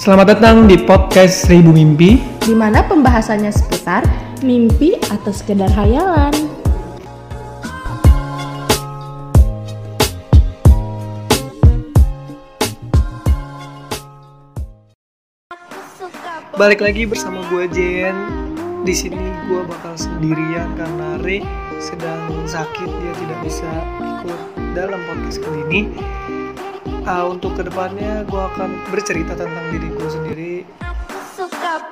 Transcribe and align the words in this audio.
Selamat 0.00 0.32
datang 0.32 0.64
di 0.64 0.80
podcast 0.80 1.44
Seribu 1.44 1.76
Mimpi. 1.76 2.16
di 2.40 2.56
mana 2.56 2.80
pembahasannya 2.80 3.52
seputar 3.52 4.00
mimpi 4.40 4.96
atau 4.96 5.28
sekedar 5.28 5.68
hayalan. 5.76 6.32
Balik 16.56 16.80
lagi 16.80 17.04
bersama 17.04 17.44
gue 17.52 17.68
Jen. 17.68 18.16
Di 18.88 18.96
sini 18.96 19.20
gue 19.52 19.60
bakal 19.68 20.00
sendirian 20.00 20.80
karena 20.80 21.20
Ray 21.20 21.44
sedang 21.76 22.48
sakit 22.48 22.88
dia 22.88 23.12
tidak 23.20 23.38
bisa 23.44 23.68
ikut 24.00 24.40
dalam 24.72 25.04
podcast 25.04 25.44
kali 25.44 25.60
ini. 25.68 25.92
Ah, 27.10 27.26
untuk 27.26 27.58
ke 27.58 27.66
depannya 27.66 28.22
gue 28.22 28.38
akan 28.54 28.86
bercerita 28.94 29.34
tentang 29.34 29.66
diri 29.74 29.90
gue 29.90 30.08
sendiri. 30.14 30.54
suka 31.34 31.90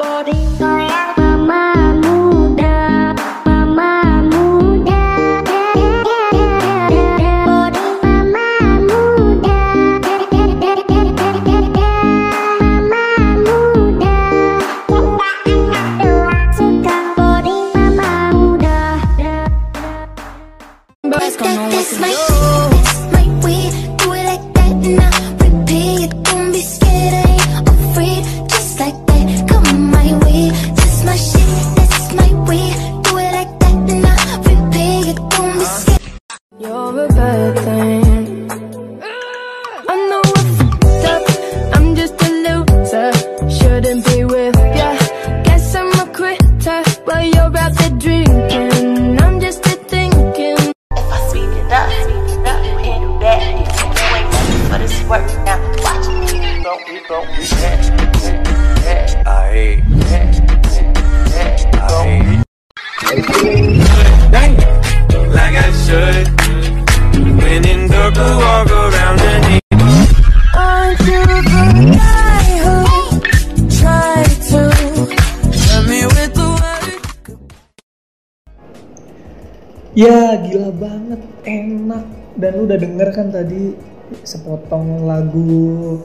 Ya 79.99 80.39
gila 80.39 80.71
banget, 80.79 81.19
enak. 81.43 82.07
Dan 82.39 82.51
lu 82.55 82.71
udah 82.71 82.79
denger 82.79 83.09
kan 83.11 83.35
tadi 83.35 83.75
sepotong 84.23 85.11
lagu 85.11 85.99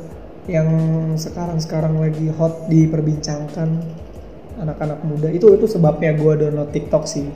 yang 0.50 0.66
sekarang-sekarang 1.14 2.02
lagi 2.02 2.26
hot 2.34 2.66
diperbincangkan 2.74 3.70
anak-anak 4.58 4.98
muda. 5.06 5.30
Itu 5.30 5.54
itu 5.54 5.70
sebabnya 5.70 6.18
gue 6.18 6.34
download 6.42 6.74
TikTok 6.74 7.06
sih. 7.06 7.30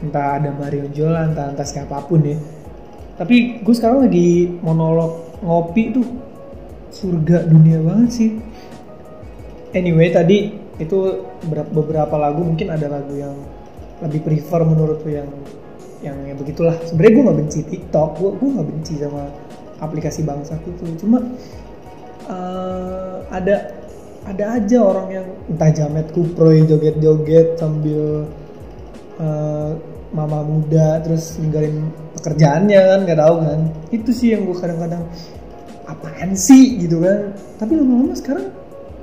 Entah 0.00 0.40
ada 0.40 0.56
Mario 0.56 0.88
Jola, 0.88 1.28
entah 1.28 1.52
entah 1.52 1.68
siapa 1.68 2.00
pun 2.00 2.24
ya. 2.24 2.40
Tapi 3.20 3.60
gue 3.60 3.74
sekarang 3.76 4.08
lagi 4.08 4.48
monolog 4.64 5.36
ngopi 5.44 5.92
tuh 5.92 6.06
surga 6.96 7.44
dunia 7.44 7.84
banget 7.84 8.10
sih. 8.16 8.30
Anyway 9.76 10.08
tadi 10.16 10.48
itu 10.80 11.28
beberapa, 11.44 11.70
beberapa 11.76 12.16
lagu 12.16 12.40
mungkin 12.40 12.72
ada 12.72 12.88
lagu 12.88 13.12
yang 13.12 13.36
lebih 14.04 14.20
prefer 14.22 14.60
menurut 14.62 15.02
lu 15.02 15.10
yang 15.10 15.30
yang 15.98 16.18
ya 16.22 16.34
begitulah. 16.38 16.76
Sebenarnya 16.86 17.12
gue 17.14 17.24
nggak 17.26 17.38
benci 17.42 17.60
TikTok 17.66 18.10
gue 18.22 18.30
gue 18.38 18.48
nggak 18.54 18.68
benci 18.70 18.94
sama 19.02 19.22
aplikasi 19.78 20.20
bangsat 20.26 20.60
itu 20.66 20.84
cuma 21.06 21.22
eh, 22.26 23.16
ada 23.30 23.74
ada 24.26 24.44
aja 24.60 24.78
orang 24.82 25.08
yang 25.10 25.26
entah 25.50 25.70
jamet 25.72 26.06
kupro 26.12 26.50
yang 26.54 26.66
joget-joget 26.70 27.58
sambil 27.58 28.26
eh, 29.18 29.70
mama 30.08 30.40
muda 30.40 31.02
terus 31.04 31.36
ninggalin 31.42 31.90
pekerjaannya 32.14 32.80
kan 32.80 33.00
nggak 33.06 33.18
tahu 33.18 33.36
kan. 33.42 33.60
Itu 33.90 34.10
sih 34.14 34.34
yang 34.34 34.46
gue 34.46 34.56
kadang-kadang 34.56 35.02
apaan 35.90 36.38
sih? 36.38 36.78
gitu 36.78 37.02
kan. 37.02 37.34
Tapi 37.58 37.72
lama-lama 37.74 38.14
sekarang 38.14 38.46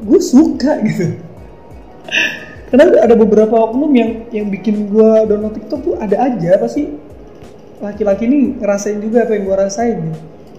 gue 0.06 0.20
suka 0.20 0.80
gitu 0.84 1.20
karena 2.76 3.08
ada 3.08 3.16
beberapa 3.16 3.56
oknum 3.72 3.88
yang 3.96 4.12
yang 4.36 4.48
bikin 4.52 4.92
gue 4.92 5.10
download 5.32 5.56
TikTok 5.56 5.80
tuh 5.80 5.96
ada 5.96 6.28
aja 6.28 6.60
pasti 6.60 6.92
laki-laki 7.80 8.28
ini 8.28 8.60
ngerasain 8.60 9.00
juga 9.00 9.24
apa 9.24 9.32
yang 9.32 9.44
gue 9.48 9.56
rasain. 9.56 9.98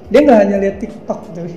Dia 0.08 0.20
nggak 0.24 0.38
hanya 0.40 0.56
lihat 0.64 0.76
TikTok 0.80 1.20
tapi 1.36 1.52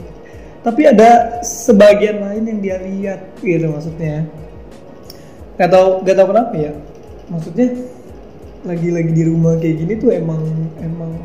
tapi 0.59 0.81
ada 0.83 1.39
sebagian 1.39 2.19
lain 2.19 2.43
yang 2.43 2.59
dia 2.59 2.77
lihat 2.83 3.19
gitu 3.39 3.71
maksudnya. 3.71 4.27
Gak 5.55 5.71
tau 5.71 6.03
gak 6.03 6.15
tau 6.19 6.27
kenapa 6.27 6.55
ya. 6.59 6.75
Maksudnya 7.31 7.67
lagi-lagi 8.67 9.11
di 9.15 9.23
rumah 9.23 9.55
kayak 9.55 9.75
gini 9.79 9.93
tuh 9.95 10.11
emang 10.11 10.43
emang 10.83 11.15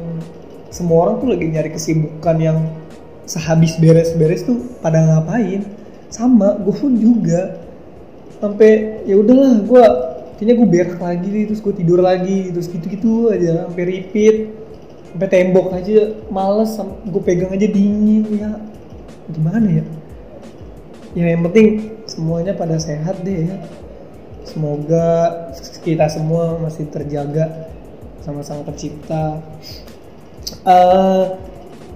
semua 0.70 1.10
orang 1.10 1.16
tuh 1.18 1.28
lagi 1.34 1.50
nyari 1.50 1.74
kesibukan 1.74 2.38
yang 2.38 2.58
sehabis 3.26 3.82
beres-beres 3.82 4.46
tuh 4.46 4.62
pada 4.78 5.02
ngapain. 5.02 5.66
Sama 6.06 6.54
gue 6.54 6.70
pun 6.70 6.94
juga 6.94 7.63
sampai 8.44 9.00
ya 9.08 9.16
udahlah 9.16 9.64
gue 9.64 9.84
kayaknya 10.36 10.54
gue 10.60 10.68
berak 10.68 11.00
lagi 11.00 11.28
nih, 11.32 11.44
terus 11.48 11.60
gue 11.64 11.74
tidur 11.80 12.04
lagi 12.04 12.52
terus 12.52 12.68
gitu-gitu 12.68 13.32
aja 13.32 13.64
sampai 13.64 13.84
repeat 13.88 14.36
sampai 15.14 15.28
tembok 15.32 15.72
aja 15.72 16.12
males 16.28 16.76
gue 17.08 17.22
pegang 17.24 17.48
aja 17.54 17.64
dingin 17.64 18.24
ya. 18.36 18.50
Gimana 19.32 19.64
ya? 19.72 19.84
Ya 21.16 21.24
yang 21.32 21.46
penting 21.48 21.96
semuanya 22.04 22.52
pada 22.52 22.76
sehat 22.76 23.24
deh 23.24 23.48
ya. 23.48 23.56
Semoga 24.44 25.06
kita 25.80 26.04
semua 26.12 26.60
masih 26.60 26.84
terjaga 26.92 27.72
sama 28.20 28.44
sang 28.44 28.60
pencipta. 28.66 29.40
Eh, 30.64 31.24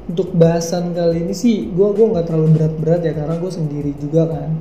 untuk 0.09 0.33
bahasan 0.33 0.97
kali 0.97 1.21
ini 1.21 1.37
sih 1.37 1.69
gue 1.69 1.89
gua 1.93 2.17
nggak 2.17 2.33
terlalu 2.33 2.49
berat-berat 2.57 3.01
ya 3.05 3.13
karena 3.13 3.37
gue 3.37 3.53
sendiri 3.53 3.93
juga 4.01 4.25
kan 4.25 4.57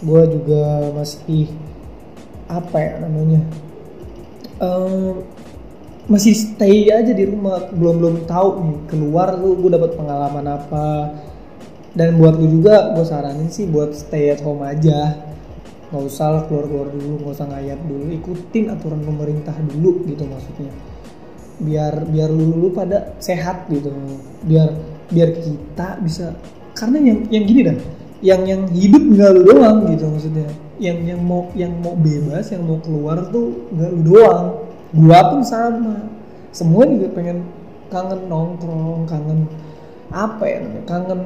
gue 0.00 0.22
juga 0.32 0.92
masih 0.96 1.52
apa 2.50 2.76
ya 2.80 2.92
namanya 3.04 3.44
Eh, 4.60 5.12
masih 6.04 6.36
stay 6.36 6.92
aja 6.92 7.16
di 7.16 7.24
rumah. 7.24 7.72
Belum 7.72 7.96
belum 7.96 8.16
tahu 8.28 8.48
nih 8.60 8.78
keluar 8.92 9.40
tuh 9.40 9.56
gue 9.56 9.70
dapat 9.72 9.96
pengalaman 9.96 10.46
apa. 10.52 11.16
Dan 11.96 12.20
buat 12.20 12.38
lu 12.38 12.46
juga 12.60 12.94
gue 12.94 13.02
saranin 13.02 13.50
sih 13.50 13.64
buat 13.66 13.96
stay 13.96 14.36
at 14.36 14.44
home 14.44 14.62
aja. 14.62 15.16
Nggak 15.90 16.02
usah 16.06 16.46
keluar 16.46 16.70
keluar 16.70 16.88
dulu 16.92 17.24
nggak 17.24 17.34
usah 17.40 17.48
ngayap 17.48 17.80
dulu. 17.88 18.04
Ikutin 18.14 18.64
aturan 18.68 19.00
pemerintah 19.00 19.56
dulu 19.56 20.04
gitu 20.06 20.28
maksudnya. 20.28 20.72
Biar 21.60 22.04
biar 22.04 22.28
lu, 22.28 22.52
lu 22.52 22.68
pada 22.70 23.16
sehat 23.16 23.64
gitu. 23.72 23.88
Biar 24.44 24.76
biar 25.08 25.40
kita 25.40 25.98
bisa 26.04 26.36
karena 26.76 27.00
yang 27.02 27.18
yang 27.32 27.44
gini 27.48 27.60
dah 27.66 27.76
yang 28.20 28.44
yang 28.44 28.68
hidup 28.68 29.00
nggak 29.00 29.30
lu 29.36 29.42
doang 29.48 29.88
gitu 29.88 30.04
maksudnya. 30.08 30.48
Yang 30.80 30.98
yang 31.12 31.20
mau 31.24 31.48
yang 31.56 31.72
mau 31.80 31.96
bebas 31.96 32.52
yang 32.52 32.64
mau 32.64 32.80
keluar 32.80 33.28
tuh 33.32 33.68
nggak 33.72 33.90
lu 33.96 34.00
doang. 34.12 34.46
Gua 34.92 35.18
pun 35.32 35.40
sama. 35.44 35.96
Semua 36.52 36.84
juga 36.84 37.08
pengen 37.16 37.48
kangen 37.88 38.28
nongkrong 38.28 39.08
kangen 39.08 39.50
apa 40.10 40.42
ya 40.42 40.58
namanya 40.66 40.84
kangen 40.90 41.20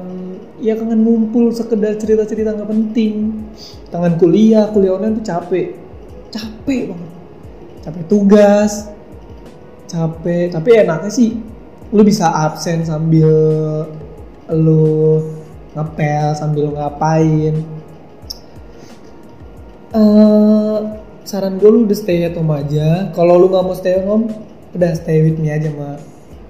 ya 0.61 0.73
kangen 0.77 1.01
ngumpul 1.01 1.49
sekedar 1.49 1.97
cerita 1.99 2.23
cerita 2.23 2.55
nggak 2.55 2.69
penting. 2.71 3.43
Kangen 3.91 4.15
kuliah 4.15 4.71
kuliah 4.71 4.95
online 4.95 5.19
tuh 5.19 5.25
capek. 5.27 5.75
Capek 6.31 6.81
banget. 6.95 7.11
Capek 7.83 8.03
tugas. 8.07 8.71
Capek 9.91 10.51
tapi 10.51 10.69
enaknya 10.79 11.11
sih 11.11 11.35
lu 11.93 12.01
bisa 12.01 12.27
absen 12.27 12.81
sambil 12.81 13.29
lu 14.49 15.21
ngepel 15.75 16.27
sambil 16.33 16.71
ngapain. 16.71 17.55
Eh 19.91 20.79
saran 21.25 21.57
gue 21.59 21.69
lu 21.69 21.83
udah 21.83 21.97
stay 21.97 22.23
at 22.23 22.33
home 22.39 22.55
aja. 22.55 23.11
Kalau 23.11 23.35
lu 23.35 23.51
nggak 23.51 23.65
mau 23.65 23.75
stay 23.75 23.99
at 23.99 24.07
home 24.07 24.31
udah 24.75 24.91
stay 24.95 25.23
with 25.23 25.39
me 25.39 25.51
aja 25.51 25.71
mah 25.71 25.95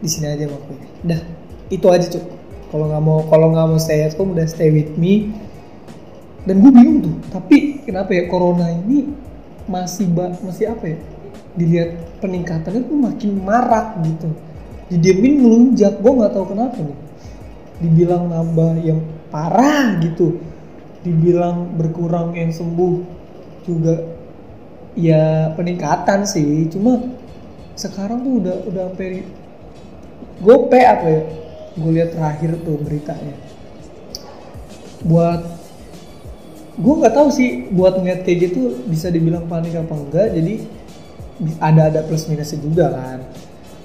di 0.01 0.09
sini 0.09 0.25
aja 0.29 0.49
sama 0.49 0.57
gue 0.65 0.77
udah 1.05 1.21
itu 1.69 1.87
aja 1.93 2.05
cukup 2.09 2.33
kalau 2.73 2.85
nggak 2.89 3.03
mau 3.05 3.19
kalau 3.29 3.47
nggak 3.53 3.67
mau 3.69 3.79
stay 3.81 4.01
at 4.01 4.13
home 4.17 4.33
udah 4.37 4.45
stay 4.45 4.69
with 4.69 4.93
me. 4.97 5.33
Dan 6.45 6.61
gue 6.61 6.69
bingung 6.69 7.01
tuh 7.01 7.15
tapi 7.33 7.81
kenapa 7.81 8.13
ya 8.13 8.29
corona 8.29 8.69
ini 8.69 9.09
masih 9.65 10.05
ba 10.13 10.29
masih 10.45 10.69
apa 10.69 10.93
ya? 10.93 10.97
Dilihat 11.57 12.21
peningkatannya 12.21 12.85
tuh 12.85 12.97
makin 13.01 13.31
marak 13.41 13.97
gitu. 14.05 14.29
Didiemin 14.93 15.41
melunjak 15.41 15.97
gue 15.97 16.11
nggak 16.13 16.33
tahu 16.37 16.53
kenapa 16.53 16.77
nih. 16.77 16.97
Dibilang 17.81 18.29
nambah 18.29 18.77
yang 18.85 19.01
parah 19.29 19.97
gitu. 20.01 20.39
Dibilang 21.05 21.77
berkurang 21.77 22.33
yang 22.33 22.49
sembuh 22.49 22.95
juga 23.65 24.01
ya 24.97 25.53
peningkatan 25.53 26.25
sih. 26.25 26.65
Cuma 26.71 26.97
sekarang 27.75 28.23
tuh 28.23 28.33
udah 28.41 28.55
udah 28.71 28.83
sampai 28.89 29.21
gope 30.41 30.79
apa 30.81 31.05
ya? 31.05 31.21
Gue 31.75 31.91
lihat 31.91 32.15
terakhir 32.15 32.57
tuh 32.63 32.79
beritanya. 32.79 33.35
Buat 35.05 35.41
gue 36.75 36.93
nggak 36.99 37.15
tahu 37.15 37.29
sih 37.31 37.71
buat 37.71 37.95
ngeliat 38.01 38.27
kayak 38.27 38.51
gitu 38.51 38.83
bisa 38.89 39.07
dibilang 39.13 39.45
panik 39.45 39.77
apa 39.77 39.93
enggak. 39.93 40.33
Jadi 40.33 40.53
ada 41.61 41.91
ada 41.91 42.01
plus 42.01 42.25
minusnya 42.31 42.59
juga 42.63 42.89
kan. 42.95 43.19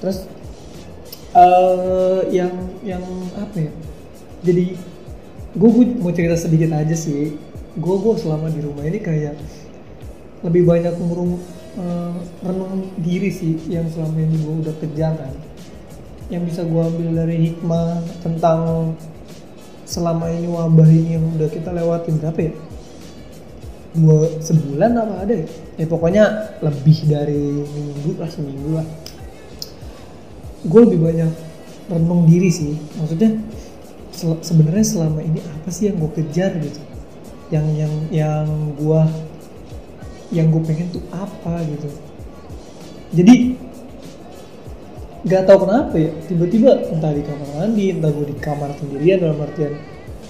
Terus 0.01 0.25
eh 1.37 2.21
yang 2.33 2.55
yang 2.81 3.05
apa 3.37 3.57
ya? 3.59 3.73
Jadi 4.41 4.90
gue 5.57 5.71
mau 5.99 6.13
cerita 6.15 6.37
sedikit 6.39 6.71
aja 6.75 6.95
sih. 6.95 7.35
Gue 7.79 7.97
gue 8.03 8.15
selama 8.19 8.51
di 8.51 8.61
rumah 8.63 8.85
ini 8.87 8.99
kayak 8.99 9.35
lebih 10.47 10.67
banyak 10.67 10.95
ngurung 10.99 11.39
eh, 11.79 12.15
renung 12.43 12.91
diri 12.99 13.31
sih 13.31 13.59
yang 13.69 13.87
selama 13.93 14.19
ini 14.19 14.37
gue 14.41 14.55
udah 14.67 14.75
kejar 14.81 15.15
kan 15.15 15.35
yang 16.31 16.47
bisa 16.47 16.63
gue 16.63 16.79
ambil 16.79 17.11
dari 17.27 17.51
hikmah 17.51 18.07
tentang 18.23 18.95
selama 19.83 20.31
ini 20.31 20.47
wabah 20.47 20.87
ini 20.87 21.19
yang 21.19 21.27
udah 21.35 21.51
kita 21.51 21.75
lewatin 21.75 22.23
berapa 22.23 22.41
ya? 22.41 22.55
Dua 23.91 24.39
sebulan 24.39 24.95
apa 24.95 25.15
ada 25.27 25.35
ya? 25.35 25.47
ya 25.75 25.87
pokoknya 25.91 26.25
lebih 26.63 26.99
dari 27.11 27.67
minggu 27.67 28.11
lah 28.23 28.31
seminggu 28.31 28.71
lah. 28.79 28.87
Gue 30.63 30.81
lebih 30.87 31.03
banyak 31.03 31.31
renung 31.91 32.31
diri 32.31 32.47
sih. 32.55 32.79
Maksudnya 33.03 33.35
sel- 34.21 34.43
sebenarnya 34.45 34.85
selama 34.85 35.25
ini 35.25 35.41
apa 35.41 35.69
sih 35.73 35.89
yang 35.89 35.97
gue 35.97 36.11
kejar 36.21 36.53
gitu? 36.61 36.81
Yang 37.49 37.67
yang 37.81 37.95
yang 38.13 38.47
gue 38.77 39.03
yang 40.31 40.47
gue 40.53 40.63
pengen 40.69 40.93
tuh 40.93 41.05
apa 41.09 41.65
gitu? 41.65 41.89
Jadi 43.17 43.57
nggak 45.21 45.43
tahu 45.49 45.59
kenapa 45.69 45.95
ya 45.97 46.13
tiba-tiba 46.29 46.71
entah 46.93 47.13
di 47.13 47.21
kamar 47.25 47.49
mandi 47.57 47.93
entah 47.93 48.09
gue 48.09 48.27
di 48.29 48.37
kamar 48.41 48.73
sendirian 48.81 49.21
dalam 49.21 49.37
artian 49.45 49.77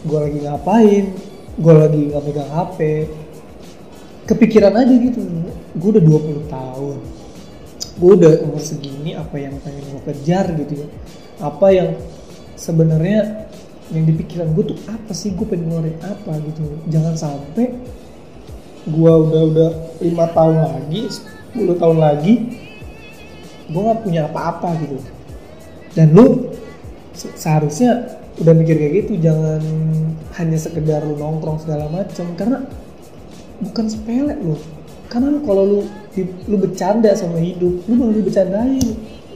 gue 0.03 0.19
lagi 0.19 0.39
ngapain 0.43 1.05
gue 1.63 1.75
lagi 1.79 2.01
nggak 2.11 2.23
megang 2.27 2.51
hp 2.51 2.79
kepikiran 4.27 4.75
aja 4.75 4.91
gitu 4.91 5.23
gue 5.77 5.89
udah 5.97 6.03
20 6.03 6.51
tahun. 6.51 6.99
Gue 8.01 8.11
udah 8.17 8.33
umur 8.49 8.63
segini 8.63 9.15
apa 9.15 9.37
yang 9.39 9.55
pengen 9.63 9.85
gue 9.87 10.03
kejar 10.11 10.51
gitu 10.57 10.83
ya? 10.83 10.89
Apa 11.39 11.71
yang 11.71 11.91
sebenarnya 12.59 13.50
yang 13.91 14.05
di 14.07 14.15
pikiran 14.15 14.55
gue 14.55 14.75
tuh 14.75 14.79
apa 14.87 15.13
sih? 15.13 15.35
Gue 15.35 15.47
pengen 15.47 15.71
ngeluarin 15.71 15.99
apa 16.03 16.33
gitu. 16.47 16.63
Jangan 16.91 17.15
sampai 17.19 17.67
gue 18.87 19.13
udah 19.13 19.43
udah 19.51 19.71
lima 20.01 20.27
tahun 20.33 20.57
lagi 20.65 21.01
10 21.53 21.77
tahun 21.77 21.99
lagi 22.01 22.35
gue 23.71 23.81
nggak 23.81 24.01
punya 24.03 24.27
apa-apa 24.31 24.75
gitu. 24.83 24.99
Dan 25.95 26.15
lu 26.15 26.55
se- 27.15 27.35
seharusnya 27.35 28.19
udah 28.39 28.55
mikir 28.55 28.79
kayak 28.79 28.95
gitu. 29.07 29.13
Jangan 29.21 29.63
hanya 30.39 30.59
sekedar 30.59 31.03
lu 31.03 31.19
nongkrong 31.19 31.61
segala 31.61 31.91
macam 31.91 32.27
karena 32.39 32.65
bukan 33.61 33.87
sepele 33.93 34.35
loh 34.41 34.61
karena 35.11 35.27
lu 35.37 35.41
kalau 35.43 35.63
lu 35.67 35.81
lu 36.49 36.57
bercanda 36.57 37.13
sama 37.19 37.43
hidup 37.43 37.83
lu 37.91 37.93
malah 37.99 38.15
dibercandain 38.15 38.89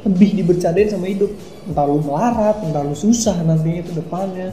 lebih 0.04 0.30
dibercandain 0.44 0.92
sama 0.92 1.08
hidup. 1.08 1.32
Entah 1.64 1.84
lu 1.88 2.00
melarat 2.04 2.60
entah 2.64 2.84
lu 2.84 2.94
susah 2.96 3.40
nantinya 3.42 3.82
ke 3.82 3.92
depannya. 3.96 4.52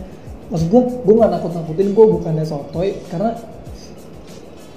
Maksud 0.51 0.67
gue 0.67 0.81
gue 1.07 1.15
gak 1.15 1.31
nakut 1.31 1.53
nakutin 1.55 1.87
gue 1.95 2.05
bukannya 2.19 2.43
sotoy 2.43 2.95
karena 3.07 3.39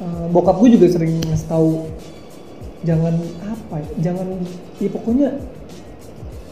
eh, 0.02 0.24
bokap 0.30 0.58
gue 0.62 0.78
juga 0.78 0.86
sering 0.90 1.18
ngasih 1.18 1.48
tahu 1.50 1.86
jangan 2.84 3.16
apa 3.42 3.80
ya 3.80 4.12
jangan 4.12 4.28
ya 4.78 4.88
pokoknya 4.92 5.28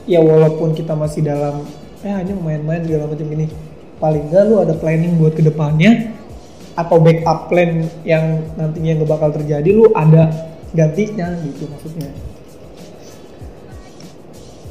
ya 0.09 0.21
walaupun 0.25 0.73
kita 0.75 0.97
masih 0.97 1.23
dalam 1.23 1.63
eh 2.03 2.11
hanya 2.11 2.35
main-main 2.35 2.83
segala 2.83 3.07
macam 3.07 3.27
gini 3.29 3.47
paling 4.03 4.27
nggak 4.33 4.43
lu 4.51 4.57
ada 4.59 4.75
planning 4.75 5.15
buat 5.21 5.39
ke 5.39 5.45
depannya 5.47 6.11
atau 6.75 6.99
backup 6.99 7.53
plan 7.53 7.87
yang 8.03 8.43
nantinya 8.59 8.99
nggak 8.99 9.11
bakal 9.13 9.31
terjadi 9.31 9.71
lu 9.71 9.93
ada 9.95 10.33
gantinya 10.75 11.37
gitu 11.45 11.69
maksudnya 11.69 12.11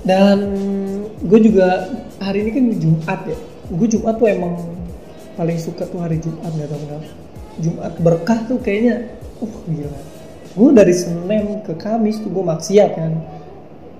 dan 0.02 0.38
gue 1.22 1.40
juga 1.46 1.94
hari 2.18 2.46
ini 2.46 2.52
kan 2.54 2.66
Jumat 2.82 3.20
ya. 3.30 3.38
Gue 3.70 3.88
Jumat 3.88 4.18
tuh 4.18 4.28
emang 4.28 4.54
paling 5.38 5.58
suka 5.62 5.86
tuh 5.86 6.02
hari 6.02 6.18
Jumat 6.18 6.50
nggak 6.50 6.70
tahu 6.70 6.80
kenapa. 6.82 7.10
Jumat 7.62 7.94
berkah 8.02 8.40
tuh 8.50 8.58
kayaknya 8.58 9.14
uh 9.38 9.56
gila. 9.70 10.02
Gue 10.52 10.70
dari 10.74 10.94
Senin 10.98 11.62
ke 11.64 11.78
Kamis 11.78 12.18
tuh 12.20 12.34
gue 12.34 12.44
maksiat 12.44 12.90
kan. 12.98 13.14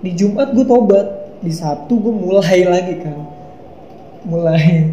Di 0.02 0.10
Jumat 0.18 0.50
gue 0.50 0.66
tobat 0.66 1.38
di 1.38 1.54
Sabtu 1.54 1.94
gue 2.02 2.14
mulai 2.14 2.66
lagi 2.74 2.94
kan. 2.98 3.18
Mulai 4.26 4.90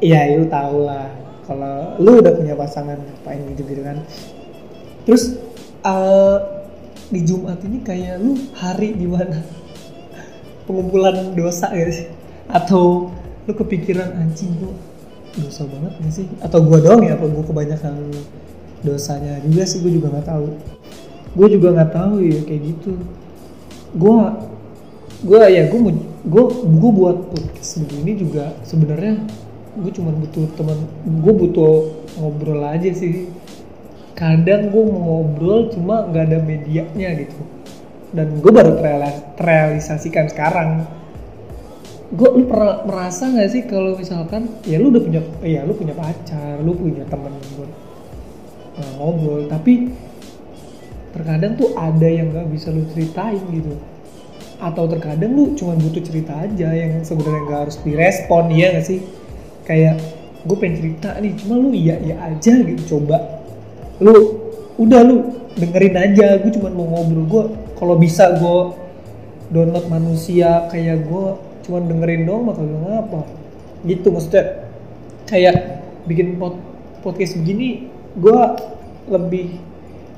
iya 0.00 0.40
lu 0.40 0.48
tau 0.48 0.88
lah. 0.88 1.12
Kalau 1.44 2.00
lu 2.00 2.24
udah 2.24 2.32
punya 2.32 2.56
pasangan 2.56 2.96
ngapain 2.96 3.44
gitu 3.52 3.62
gitu 3.68 3.82
kan. 3.84 4.00
Terus 5.04 5.36
eh, 5.84 6.38
di 7.12 7.20
Jumat 7.22 7.60
ini 7.62 7.84
kayak 7.84 8.18
lu 8.18 8.34
hari 8.56 8.96
di 8.96 9.06
mana 9.06 9.65
pengumpulan 10.66 11.32
dosa 11.32 11.72
gak 11.72 11.94
sih. 11.94 12.08
Atau 12.50 13.14
lu 13.46 13.52
kepikiran 13.54 14.12
anjing 14.18 14.52
gua 14.58 14.74
dosa 15.38 15.62
banget 15.64 15.92
gak 16.02 16.12
sih? 16.12 16.26
Atau 16.42 16.66
gua 16.66 16.82
doang 16.82 17.06
ya 17.06 17.14
apa 17.14 17.26
gua 17.30 17.44
kebanyakan 17.46 17.94
dosanya 18.86 19.42
juga 19.42 19.66
sih 19.66 19.82
gue 19.82 19.98
juga 19.98 20.14
nggak 20.14 20.28
tahu. 20.30 20.46
Gue 21.36 21.48
juga 21.52 21.68
nggak 21.74 21.90
tahu 21.92 22.14
ya 22.22 22.38
kayak 22.46 22.62
gitu. 22.62 22.92
Gue 23.98 24.16
gue 25.26 25.40
ya 25.48 25.62
gue 25.66 25.80
gue 26.26 26.44
gue 26.52 26.90
buat 26.92 27.16
podcast 27.32 27.82
begini 27.82 28.20
juga 28.20 28.52
sebenarnya 28.62 29.24
gue 29.76 29.92
cuma 29.92 30.12
butuh 30.12 30.46
teman 30.56 30.78
gue 31.02 31.34
butuh 31.34 31.74
ngobrol 32.20 32.62
aja 32.62 32.90
sih. 32.94 33.26
Kadang 34.16 34.72
gue 34.72 34.82
mau 34.86 35.20
ngobrol 35.20 35.68
cuma 35.74 36.08
nggak 36.08 36.24
ada 36.32 36.38
medianya 36.40 37.26
gitu 37.26 37.55
dan 38.16 38.40
gue 38.40 38.48
baru 38.48 38.80
terrealis- 38.80 39.24
terrealisasikan 39.36 40.26
sekarang. 40.32 40.88
Gue 42.16 42.32
lu 42.32 42.48
pernah 42.48 42.86
merasa 42.88 43.28
nggak 43.28 43.50
sih 43.52 43.62
kalau 43.68 43.92
misalkan 43.98 44.48
ya 44.64 44.80
lu 44.80 44.88
udah 44.88 45.02
punya 45.04 45.20
ya 45.44 45.66
lu 45.68 45.76
punya 45.76 45.92
pacar 45.92 46.62
lu 46.64 46.72
punya 46.72 47.04
temen 47.12 47.34
buat 47.58 47.70
uh, 48.80 48.92
ngobrol. 48.96 49.44
Tapi 49.52 49.92
terkadang 51.12 51.60
tuh 51.60 51.76
ada 51.76 52.08
yang 52.08 52.32
nggak 52.32 52.48
bisa 52.48 52.72
lu 52.72 52.88
ceritain 52.96 53.42
gitu. 53.52 53.76
Atau 54.56 54.88
terkadang 54.88 55.36
lu 55.36 55.52
cuma 55.52 55.76
butuh 55.76 56.00
cerita 56.00 56.32
aja 56.40 56.72
yang 56.72 57.04
sebenarnya 57.04 57.42
nggak 57.44 57.60
harus 57.68 57.76
direspon 57.84 58.48
ya 58.54 58.72
nggak 58.72 58.86
sih? 58.86 59.04
Kayak 59.68 60.00
gue 60.46 60.56
pengen 60.56 60.76
cerita 60.78 61.10
nih 61.20 61.36
cuma 61.42 61.58
lu 61.58 61.74
iya 61.76 62.00
iya 62.00 62.16
aja 62.22 62.54
gitu 62.64 62.96
coba. 62.96 63.44
Lu 64.00 64.14
udah 64.80 65.00
lu 65.04 65.36
dengerin 65.58 65.96
aja 65.96 66.38
gue 66.38 66.52
cuma 66.54 66.70
mau 66.70 66.86
ngobrol 66.86 67.26
gue 67.26 67.44
kalau 67.76 67.94
bisa 68.00 68.32
gue 68.40 68.58
download 69.52 69.86
manusia 69.86 70.66
kayak 70.72 71.06
gue 71.06 71.24
cuma 71.66 71.78
dengerin 71.82 72.26
doang 72.26 72.50
bakal 72.50 72.64
gak 72.64 72.82
ngapa 72.82 73.22
gitu 73.86 74.06
maksudnya. 74.10 74.44
Kayak 75.26 75.82
bikin 76.06 76.38
pod- 76.38 76.62
podcast 77.02 77.36
begini 77.38 77.90
gue 78.16 78.40
lebih 79.10 79.60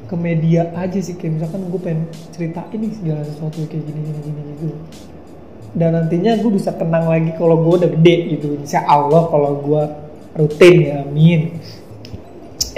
ke 0.08 0.14
media 0.16 0.72
aja 0.78 0.96
sih. 1.02 1.18
Kayak 1.18 1.42
misalkan 1.42 1.68
gue 1.68 1.80
pengen 1.82 2.02
ceritain 2.32 2.78
nih 2.78 2.92
segala 2.94 3.20
sesuatu 3.26 3.58
kayak 3.66 3.84
gini 3.84 4.00
gini 4.06 4.20
gini 4.22 4.40
gitu. 4.56 4.68
Dan 5.76 5.98
nantinya 5.98 6.32
gue 6.40 6.52
bisa 6.54 6.72
kenang 6.72 7.10
lagi 7.10 7.34
kalau 7.36 7.60
gue 7.60 7.74
udah 7.84 7.90
gede 8.00 8.38
gitu. 8.38 8.56
Insya 8.56 8.86
Allah 8.86 9.28
kalau 9.28 9.60
gue 9.60 9.82
rutin 10.38 10.76
ya 10.86 11.02
amin. 11.04 11.58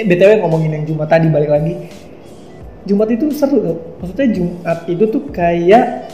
Eh 0.00 0.04
btw 0.08 0.40
ngomongin 0.40 0.80
yang 0.80 0.84
Jumat 0.88 1.12
tadi 1.12 1.28
balik 1.28 1.50
lagi 1.52 1.99
Jumat 2.88 3.08
itu 3.12 3.28
seru 3.32 3.60
tuh. 3.60 3.78
Maksudnya 4.00 4.28
Jumat 4.32 4.78
itu 4.88 5.04
tuh 5.12 5.22
kayak 5.28 6.08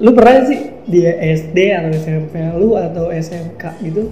lu 0.00 0.10
pernah 0.16 0.44
sih 0.48 0.72
di 0.88 1.04
SD 1.08 1.56
atau 1.76 1.90
SMP 1.92 2.34
lu 2.56 2.76
atau 2.76 3.12
SMK 3.12 3.62
gitu? 3.84 4.08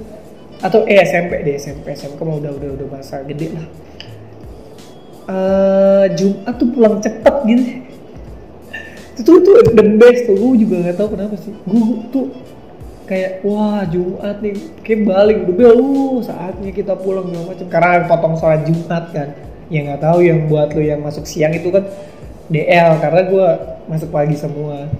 Atau 0.60 0.84
eh 0.84 1.00
SMP 1.02 1.42
di 1.42 1.56
SMP 1.56 1.96
SMK 1.96 2.20
mah 2.20 2.36
udah 2.38 2.52
udah 2.52 2.70
udah 2.76 2.86
masa 2.92 3.24
gede 3.24 3.56
lah. 3.56 3.66
Eh, 5.22 6.06
Jumat 6.18 6.54
tuh 6.60 6.68
pulang 6.70 7.00
cepet 7.00 7.36
gitu. 7.48 7.64
Itu 9.12 9.20
tuh, 9.24 9.36
tuh 9.40 9.72
the 9.72 9.86
best 9.96 10.28
tuh. 10.28 10.36
Gue 10.36 10.60
juga 10.60 10.76
nggak 10.86 10.96
tahu 11.00 11.08
kenapa 11.16 11.34
sih. 11.40 11.54
Gue 11.64 12.04
tuh 12.12 12.26
kayak 13.08 13.40
wah 13.48 13.80
Jumat 13.88 14.44
nih. 14.44 14.54
Kayak 14.84 15.00
balik 15.08 15.38
udah 15.48 15.72
uh, 15.72 16.16
saatnya 16.20 16.70
kita 16.70 16.94
pulang 17.00 17.32
macam. 17.32 17.66
Karena 17.72 18.04
potong 18.04 18.36
sholat 18.36 18.68
Jumat 18.68 19.08
kan 19.16 19.51
ya 19.72 19.80
nggak 19.88 20.04
tahu 20.04 20.20
yang 20.20 20.52
buat 20.52 20.76
lo 20.76 20.84
yang 20.84 21.00
masuk 21.00 21.24
siang 21.24 21.56
itu 21.56 21.72
kan 21.72 21.88
DL 22.52 23.00
karena 23.00 23.22
gue 23.24 23.46
masuk 23.88 24.12
pagi 24.12 24.36
semua. 24.36 24.92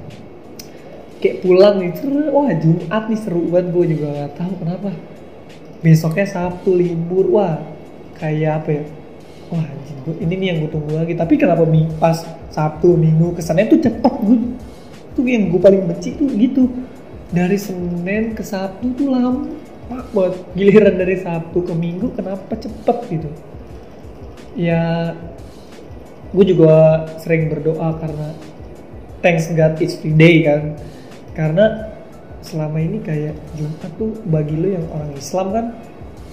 Kayak 1.21 1.45
pulang 1.45 1.77
nih 1.79 1.93
wah 2.33 2.51
Jumat 2.57 3.05
nih 3.13 3.19
seru 3.21 3.47
banget 3.53 3.69
gue 3.77 3.85
juga 3.93 4.07
nggak 4.17 4.33
tahu 4.41 4.53
kenapa. 4.65 4.91
Besoknya 5.85 6.25
Sabtu 6.25 6.73
libur 6.73 7.29
wah 7.29 7.61
kayak 8.17 8.65
apa 8.65 8.71
ya? 8.81 8.85
Wah 9.53 9.61
anjing 9.69 9.99
gua- 10.09 10.21
ini 10.25 10.35
nih 10.41 10.47
yang 10.49 10.59
gue 10.65 10.71
tunggu 10.73 10.93
lagi. 10.97 11.13
Tapi 11.13 11.35
kenapa 11.37 11.69
pas 12.01 12.25
Sabtu 12.49 12.97
Minggu 12.97 13.37
kesannya 13.37 13.69
tuh 13.69 13.81
cepet 13.85 14.15
gue 14.25 14.39
tuh 15.13 15.25
yang 15.29 15.53
gue 15.53 15.61
paling 15.61 15.85
benci 15.85 16.17
tuh 16.17 16.33
gitu. 16.33 16.73
Dari 17.29 17.61
Senin 17.61 18.33
ke 18.33 18.41
Sabtu 18.41 18.97
tuh 18.97 19.13
lama 19.13 19.45
banget. 19.93 20.35
Giliran 20.57 20.97
dari 20.97 21.21
Sabtu 21.21 21.61
ke 21.61 21.75
Minggu 21.77 22.17
kenapa 22.17 22.57
cepet 22.57 22.99
gitu 23.13 23.29
ya 24.57 25.13
gue 26.33 26.45
juga 26.49 27.05
sering 27.21 27.53
berdoa 27.53 27.97
karena 28.01 28.29
thanks 29.21 29.53
God 29.53 29.79
it's 29.81 30.01
day 30.01 30.45
kan. 30.47 30.77
Karena 31.33 31.93
selama 32.45 32.79
ini 32.83 33.01
kayak 33.01 33.37
Jumat 33.57 33.91
tuh 33.97 34.13
bagi 34.29 34.57
lo 34.59 34.69
yang 34.69 34.87
orang 34.93 35.13
Islam 35.17 35.47
kan 35.55 35.67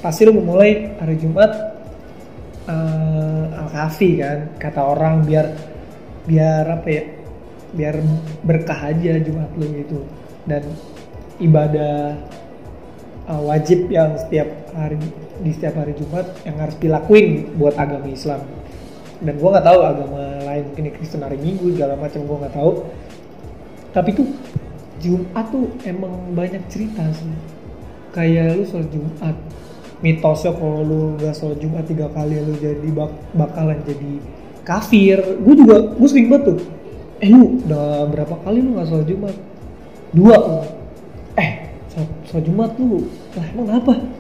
pasti 0.04 0.28
lo 0.28 0.34
memulai 0.36 0.96
hari 1.00 1.16
Jumat 1.20 1.52
eh, 2.68 3.44
al-kafi 3.60 4.10
kan 4.20 4.38
kata 4.60 4.82
orang 4.82 5.24
biar 5.24 5.46
biar 6.26 6.64
apa 6.68 6.88
ya 6.90 7.04
biar 7.74 7.96
berkah 8.44 8.90
aja 8.90 9.22
Jumat 9.22 9.52
lo 9.56 9.66
gitu. 9.70 10.00
Dan 10.50 10.66
ibadah 11.40 12.18
uh, 13.30 13.42
wajib 13.46 13.88
yang 13.88 14.18
setiap 14.20 14.50
hari 14.76 15.00
di 15.40 15.52
setiap 15.56 15.80
hari 15.80 15.96
Jumat 15.96 16.28
yang 16.44 16.60
harus 16.60 16.76
dilakuin 16.80 17.56
buat 17.56 17.76
agama 17.80 18.08
Islam. 18.12 18.44
Dan 19.20 19.36
gue 19.36 19.50
nggak 19.52 19.68
tahu 19.68 19.80
agama 19.84 20.22
lain 20.48 20.64
mungkin 20.72 20.96
Kristen 20.96 21.24
hari 21.24 21.36
Minggu 21.40 21.76
segala 21.76 22.00
macam 22.00 22.24
gue 22.24 22.38
nggak 22.40 22.56
tahu. 22.56 22.72
Tapi 23.92 24.10
tuh 24.16 24.28
Jumat 25.00 25.46
tuh 25.52 25.68
emang 25.84 26.32
banyak 26.36 26.64
cerita 26.72 27.04
sih. 27.16 27.32
Kayak 28.16 28.60
lu 28.60 28.64
sholat 28.68 28.90
Jumat 28.92 29.36
mitosnya 30.00 30.56
kalau 30.56 30.84
lu 30.84 31.00
nggak 31.20 31.36
sholat 31.36 31.60
Jumat 31.60 31.84
tiga 31.88 32.08
kali 32.12 32.40
lu 32.40 32.56
jadi 32.60 32.90
bak- 32.96 33.20
bakalan 33.36 33.80
jadi 33.84 34.12
kafir. 34.64 35.20
Gue 35.44 35.56
juga 35.56 35.84
gue 35.96 36.08
sering 36.08 36.28
banget 36.32 36.56
tuh. 36.56 36.60
Eh 37.20 37.28
lu 37.28 37.60
udah 37.68 38.08
berapa 38.08 38.36
kali 38.44 38.64
lu 38.64 38.80
nggak 38.80 38.88
sholat 38.88 39.08
Jumat? 39.08 39.36
Dua. 40.16 40.64
Eh 41.36 41.52
sholat 42.28 42.44
Jumat 42.48 42.72
lu? 42.80 43.08
Lah 43.36 43.46
emang 43.52 43.68
apa 43.84 44.19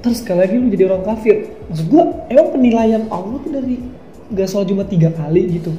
terus 0.00 0.24
sekali 0.24 0.38
lagi 0.44 0.54
lu 0.56 0.66
jadi 0.72 0.84
orang 0.88 1.04
kafir. 1.04 1.36
Maksud 1.68 1.86
gua 1.92 2.04
emang 2.32 2.48
penilaian 2.56 3.04
Allah 3.12 3.36
tuh 3.40 3.52
dari 3.52 3.76
gak 4.30 4.48
sholat 4.48 4.66
Jumat 4.70 4.88
tiga 4.88 5.10
kali 5.12 5.60
gitu. 5.60 5.72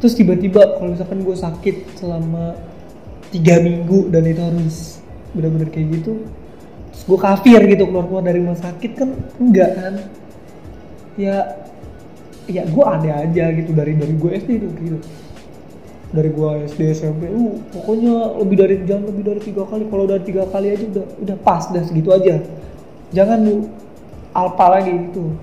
Terus 0.00 0.12
tiba-tiba 0.12 0.76
kalau 0.76 0.92
misalkan 0.92 1.24
gue 1.24 1.36
sakit 1.36 1.76
selama 1.96 2.52
tiga 3.32 3.58
minggu 3.64 4.12
dan 4.12 4.22
itu 4.28 4.40
harus 4.44 4.76
benar-benar 5.34 5.68
kayak 5.68 6.00
gitu 6.00 6.22
terus 6.94 7.02
gue 7.12 7.18
kafir 7.20 7.60
gitu 7.68 7.84
keluar-keluar 7.90 8.24
dari 8.24 8.40
rumah 8.40 8.56
sakit 8.56 8.92
kan 8.96 9.08
enggak 9.40 9.70
kan? 9.76 9.94
Ya 11.16 11.64
ya 12.46 12.62
gue 12.68 12.84
ada 12.84 13.26
aja 13.26 13.44
gitu 13.52 13.72
dari 13.72 13.96
dari 13.96 14.14
gue 14.14 14.30
SD 14.36 14.50
tuh 14.62 14.72
gitu. 14.80 14.98
Dari 16.12 16.30
gue 16.30 16.48
SD 16.70 16.80
SMP 16.92 17.28
uh 17.32 17.56
pokoknya 17.72 18.36
lebih 18.40 18.56
dari 18.56 18.74
jangan 18.84 19.04
lebih 19.10 19.24
dari 19.32 19.40
tiga 19.42 19.64
kali. 19.64 19.84
Kalau 19.88 20.02
udah 20.06 20.20
tiga 20.22 20.44
kali 20.48 20.76
aja 20.76 20.84
udah 20.86 21.04
udah 21.24 21.36
pas 21.40 21.64
dah 21.72 21.82
segitu 21.84 22.12
aja 22.12 22.40
jangan 23.14 23.38
lu 23.42 23.70
alpa 24.34 24.78
lagi 24.78 24.92
gitu. 25.10 25.34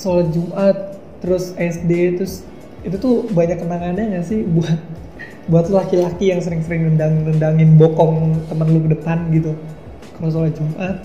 Sholat 0.00 0.32
Jumat 0.32 0.76
terus 1.20 1.52
SD 1.56 2.16
terus 2.16 2.44
itu 2.80 2.96
tuh 2.96 3.28
banyak 3.36 3.60
kenangannya 3.60 4.16
nggak 4.16 4.24
sih 4.24 4.40
buat 4.48 4.80
buat 5.52 5.68
laki-laki 5.68 6.32
yang 6.32 6.40
sering-sering 6.40 6.88
nendang 6.88 7.28
nendangin 7.28 7.76
bokong 7.76 8.40
temen 8.48 8.68
lu 8.72 8.80
ke 8.88 8.96
depan 8.96 9.28
gitu. 9.34 9.52
Kalau 10.16 10.28
sholat 10.32 10.52
Jumat 10.56 11.04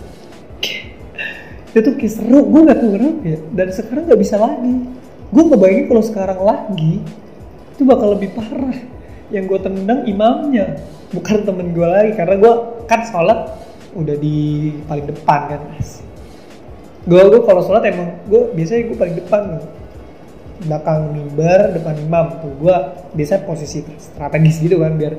itu 1.76 1.92
tuh 1.92 2.08
seru. 2.08 2.40
Gue 2.48 2.62
nggak 2.64 2.80
tahu 2.80 2.90
kenapa 2.96 3.24
ya. 3.28 3.40
Dan 3.52 3.68
sekarang 3.76 4.04
nggak 4.08 4.22
bisa 4.24 4.36
lagi. 4.40 4.76
Gue 5.28 5.44
ngebayangin 5.44 5.86
kalau 5.92 6.04
sekarang 6.08 6.40
lagi 6.40 7.04
itu 7.76 7.84
bakal 7.84 8.16
lebih 8.16 8.32
parah. 8.32 8.80
Yang 9.28 9.44
gue 9.52 9.60
tendang 9.68 10.08
imamnya 10.08 10.80
bukan 11.12 11.44
temen 11.44 11.76
gue 11.76 11.84
lagi. 11.84 12.12
Karena 12.16 12.40
gue 12.40 12.54
kan 12.88 13.04
sholat 13.12 13.40
udah 13.96 14.16
di 14.20 14.70
paling 14.86 15.08
depan 15.08 15.40
kan 15.56 15.62
gue 17.06 17.22
gue 17.22 17.42
kalau 17.46 17.62
sholat 17.62 17.86
emang 17.86 18.18
gue 18.26 18.52
biasanya 18.58 18.82
gue 18.90 18.98
paling 18.98 19.18
depan 19.22 19.42
nih. 19.56 19.66
Belakang 20.56 21.14
mimbar 21.14 21.76
depan 21.76 21.96
imam. 22.02 22.26
Tuh 22.42 22.52
gue 22.58 22.76
biasa 23.14 23.46
posisi 23.46 23.86
strategis 24.02 24.58
gitu 24.58 24.82
kan 24.82 24.98
biar 24.98 25.14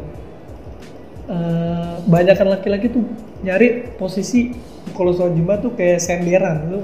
eh 1.27 1.95
banyakan 2.07 2.59
laki-laki 2.59 2.91
tuh 2.91 3.07
nyari 3.43 3.97
posisi 3.99 4.51
kalau 4.99 5.15
sholat 5.15 5.39
jumat 5.39 5.63
tuh 5.63 5.73
kayak 5.79 6.03
senderan 6.03 6.57
lu. 6.69 6.81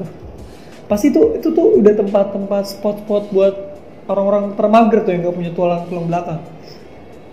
Pasti 0.86 1.10
tuh 1.10 1.34
itu 1.34 1.50
tuh 1.50 1.82
udah 1.82 1.94
tempat-tempat 1.98 2.62
spot-spot 2.78 3.24
buat 3.34 3.54
orang-orang 4.06 4.54
termager 4.54 5.02
tuh 5.02 5.10
yang 5.14 5.20
gak 5.26 5.34
punya 5.34 5.52
tulang 5.54 5.82
tulang 5.90 6.06
belakang. 6.06 6.40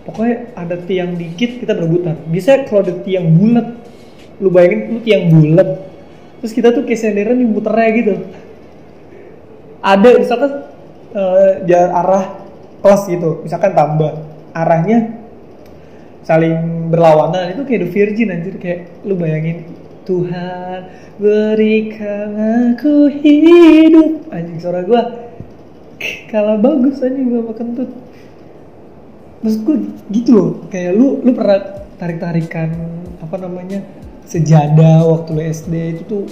Pokoknya 0.06 0.56
ada 0.58 0.74
tiang 0.74 1.14
dikit 1.14 1.60
kita 1.62 1.76
berebutan. 1.76 2.18
Bisa 2.32 2.66
kalau 2.66 2.82
ada 2.82 2.98
tiang 3.04 3.30
bulat 3.30 3.78
lu 4.40 4.48
bayangin 4.48 4.96
lu 4.96 4.98
tiang 5.04 5.28
bulat 5.28 5.68
terus 6.40 6.52
kita 6.56 6.72
tuh 6.72 6.88
kayak 6.88 7.00
senderan 7.00 7.36
yang 7.36 7.52
muternya 7.52 7.88
gitu. 7.94 8.14
Ada 9.80 10.10
misalkan 10.16 10.52
eh, 11.12 11.52
jarak 11.68 11.92
arah 11.92 12.24
kelas 12.80 13.02
gitu. 13.12 13.30
Misalkan 13.44 13.76
tambah 13.76 14.12
arahnya 14.56 15.20
saling 16.24 16.88
berlawanan. 16.88 17.52
Itu 17.52 17.68
kayak 17.68 17.80
The 17.86 17.88
Virgin 17.92 18.28
anjir. 18.32 18.56
Kayak 18.56 19.04
lu 19.04 19.14
bayangin 19.20 19.68
Tuhan 20.08 20.88
berikan 21.20 22.28
aku 22.72 23.12
hidup. 23.20 24.32
Anjing 24.32 24.58
suara 24.58 24.80
gua 24.84 25.28
kalah 26.32 26.56
bagus 26.56 27.04
anjing 27.04 27.28
gua 27.28 27.44
sama 27.44 27.52
kentut. 27.52 27.90
Maksud 29.40 29.60
gue 29.64 29.76
gitu 30.12 30.30
loh. 30.32 30.48
Kayak 30.72 30.96
lu 30.96 31.20
lu 31.20 31.32
pernah 31.36 31.84
tarik 32.00 32.20
tarikan 32.20 32.72
apa 33.20 33.36
namanya 33.36 33.84
sejadah 34.30 35.02
waktu 35.10 35.30
lu 35.34 35.42
SD 35.42 35.74
itu 35.98 36.02
tuh 36.06 36.24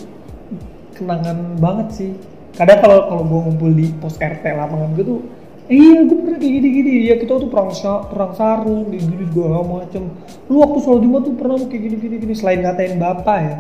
kenangan 0.95 1.59
banget 1.59 1.89
sih. 1.93 2.11
Kadang 2.55 2.79
kalau 2.79 2.99
kalau 3.11 3.23
gue 3.27 3.41
ngumpul 3.51 3.71
di 3.75 3.91
pos 3.99 4.15
RT 4.19 4.43
lapangan 4.43 4.95
gue 4.95 5.05
tuh 5.05 5.21
iya 5.69 6.07
gue 6.07 6.17
pernah 6.17 6.39
kayak 6.39 6.55
gini 6.63 6.69
gini. 6.71 6.93
Ya 7.11 7.19
kita 7.19 7.43
tuh 7.43 7.51
perang 7.51 7.75
perang 8.07 8.33
sarung 8.39 8.89
di 8.95 9.03
gini 9.03 9.27
segala 9.27 9.67
macem. 9.67 10.07
Lu 10.47 10.63
waktu 10.63 10.79
sholat 10.79 11.03
jumat 11.03 11.23
tuh 11.27 11.35
pernah 11.35 11.59
lu 11.59 11.67
kayak 11.67 11.83
gini 11.91 11.97
gini 11.99 12.35
selain 12.39 12.63
ngatain 12.63 12.97
bapak 13.03 13.39
ya 13.43 13.57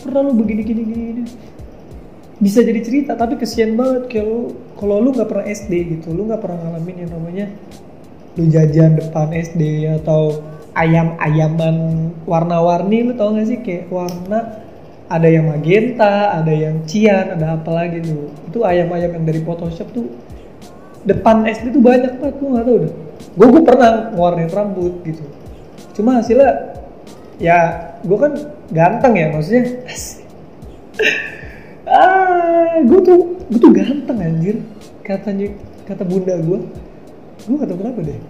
pernah 0.00 0.20
lu 0.24 0.32
begini 0.34 0.62
gini 0.64 0.82
gini, 0.82 1.02
gini. 1.12 1.22
bisa 2.40 2.64
jadi 2.64 2.80
cerita 2.80 3.12
tapi 3.20 3.36
kesian 3.36 3.76
banget 3.76 4.08
kayak 4.08 4.24
lu 4.24 4.56
kalau 4.80 4.96
lu 4.96 5.12
nggak 5.12 5.28
pernah 5.28 5.44
SD 5.44 5.72
gitu 5.98 6.16
lu 6.16 6.24
nggak 6.24 6.40
pernah 6.40 6.56
ngalamin 6.56 6.96
yang 7.04 7.12
namanya 7.12 7.46
lu 8.40 8.48
jajan 8.48 8.96
depan 8.96 9.28
SD 9.36 9.84
atau 10.00 10.40
ayam-ayaman 10.74 11.76
warna-warni 12.24 13.10
lu 13.10 13.12
tau 13.18 13.34
gak 13.34 13.46
sih? 13.48 13.58
Kayak 13.60 13.90
warna 13.90 14.62
ada 15.10 15.26
yang 15.26 15.50
magenta, 15.50 16.38
ada 16.38 16.52
yang 16.54 16.86
cian, 16.86 17.34
ada 17.34 17.58
apa 17.58 17.70
lagi 17.74 17.98
tuh. 18.04 18.30
Itu 18.46 18.62
ayam-ayam 18.62 19.20
yang 19.20 19.24
dari 19.26 19.40
Photoshop 19.42 19.90
tuh 19.90 20.06
depan 21.02 21.48
SD 21.48 21.74
tuh 21.74 21.82
banyak 21.82 22.20
banget 22.20 22.34
gue 22.38 22.48
gak 22.54 22.64
tau 22.66 22.76
deh. 22.82 22.92
Gue 23.36 23.46
gue 23.50 23.62
pernah 23.62 23.90
ngewarnain 24.14 24.50
rambut 24.50 24.94
gitu. 25.02 25.24
Cuma 25.98 26.22
hasilnya 26.22 26.76
ya 27.40 27.58
gue 28.02 28.18
kan 28.18 28.32
ganteng 28.70 29.14
ya 29.16 29.26
maksudnya. 29.34 29.64
Ah 31.90 32.78
gue 32.86 33.00
tuh 33.02 33.34
gue 33.50 33.58
tuh 33.58 33.72
ganteng 33.74 34.18
anjir. 34.22 34.62
Katanya 35.02 35.50
kata 35.90 36.06
bunda 36.06 36.38
gue 36.38 36.58
gue 37.50 37.56
gak 37.58 37.66
tau 37.66 37.78
kenapa 37.82 38.00
deh 38.06 38.20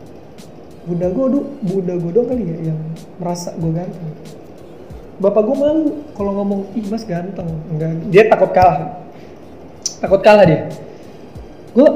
bunda 0.91 1.07
gue 1.07 1.27
tuh 1.39 1.45
bunda 1.63 1.95
gue 1.95 2.11
doang 2.11 2.29
kali 2.35 2.43
ya 2.51 2.57
yang 2.75 2.79
merasa 3.23 3.55
gue 3.55 3.71
ganteng. 3.71 4.11
Bapak 5.23 5.43
gue 5.47 5.57
malu 5.57 5.87
kalau 6.19 6.33
ngomong 6.43 6.61
ih 6.75 6.85
mas 6.91 7.07
ganteng. 7.07 7.47
Enggak 7.71 7.95
dia 8.11 8.27
takut 8.27 8.51
kalah. 8.51 8.99
Takut 10.03 10.21
kalah 10.27 10.43
dia. 10.43 10.67
Gue 11.71 11.89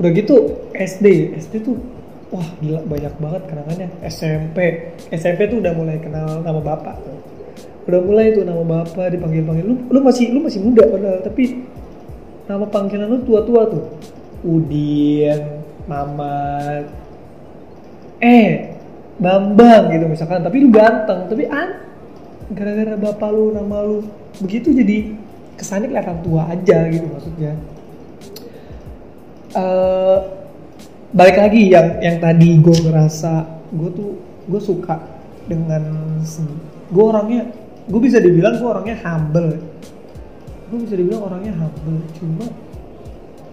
udah 0.00 0.10
gitu 0.10 0.64
SD 0.72 1.36
SD 1.38 1.54
tuh 1.62 1.76
wah 2.32 2.48
gila 2.64 2.80
banyak 2.88 3.14
banget 3.20 3.42
kenangannya. 3.44 3.88
SMP 4.08 4.88
SMP 5.12 5.52
tuh 5.52 5.60
udah 5.60 5.72
mulai 5.76 6.00
kenal 6.00 6.40
nama 6.40 6.64
bapak. 6.64 6.96
Udah 7.84 8.00
mulai 8.00 8.32
tuh 8.32 8.48
nama 8.48 8.64
bapak 8.64 9.12
dipanggil 9.12 9.44
panggil 9.44 9.68
lu 9.68 9.76
lu 9.92 10.00
masih 10.00 10.32
lu 10.32 10.40
masih 10.40 10.64
muda 10.64 10.88
padahal 10.88 11.20
tapi 11.20 11.68
nama 12.48 12.64
panggilan 12.64 13.12
lu 13.12 13.20
tua 13.28 13.44
tua 13.44 13.68
tuh. 13.68 13.84
Udin 14.44 15.64
Mamat 15.84 17.03
eh 18.20 18.74
Bambang 19.14 19.94
gitu 19.94 20.10
misalkan. 20.10 20.42
Tapi 20.42 20.56
lu 20.58 20.74
ganteng 20.74 21.30
tapi 21.30 21.46
an 21.46 21.86
gara-gara 22.50 22.98
bapak 22.98 23.30
lu 23.30 23.54
nama 23.54 23.86
lu 23.86 24.02
begitu 24.42 24.74
jadi 24.74 25.14
kesannya 25.54 25.86
kelihatan 25.86 26.18
tua 26.26 26.50
aja 26.50 26.90
gitu 26.90 27.06
maksudnya. 27.06 27.54
Eh 29.54 30.18
balik 31.14 31.38
lagi 31.38 31.70
yang 31.70 32.02
yang 32.02 32.16
tadi 32.18 32.58
gue 32.58 32.74
ngerasa 32.90 33.46
gue 33.70 33.90
tuh 33.94 34.18
gue 34.50 34.60
suka 34.60 34.98
dengan 35.46 36.18
gue 36.90 37.04
orangnya 37.06 37.54
gue 37.86 38.00
bisa 38.02 38.18
dibilang 38.18 38.58
gue 38.58 38.66
orangnya 38.66 38.98
humble. 38.98 39.62
Gue 40.74 40.78
bisa 40.82 40.98
dibilang 40.98 41.22
orangnya 41.22 41.54
humble 41.54 42.02
cuma 42.18 42.50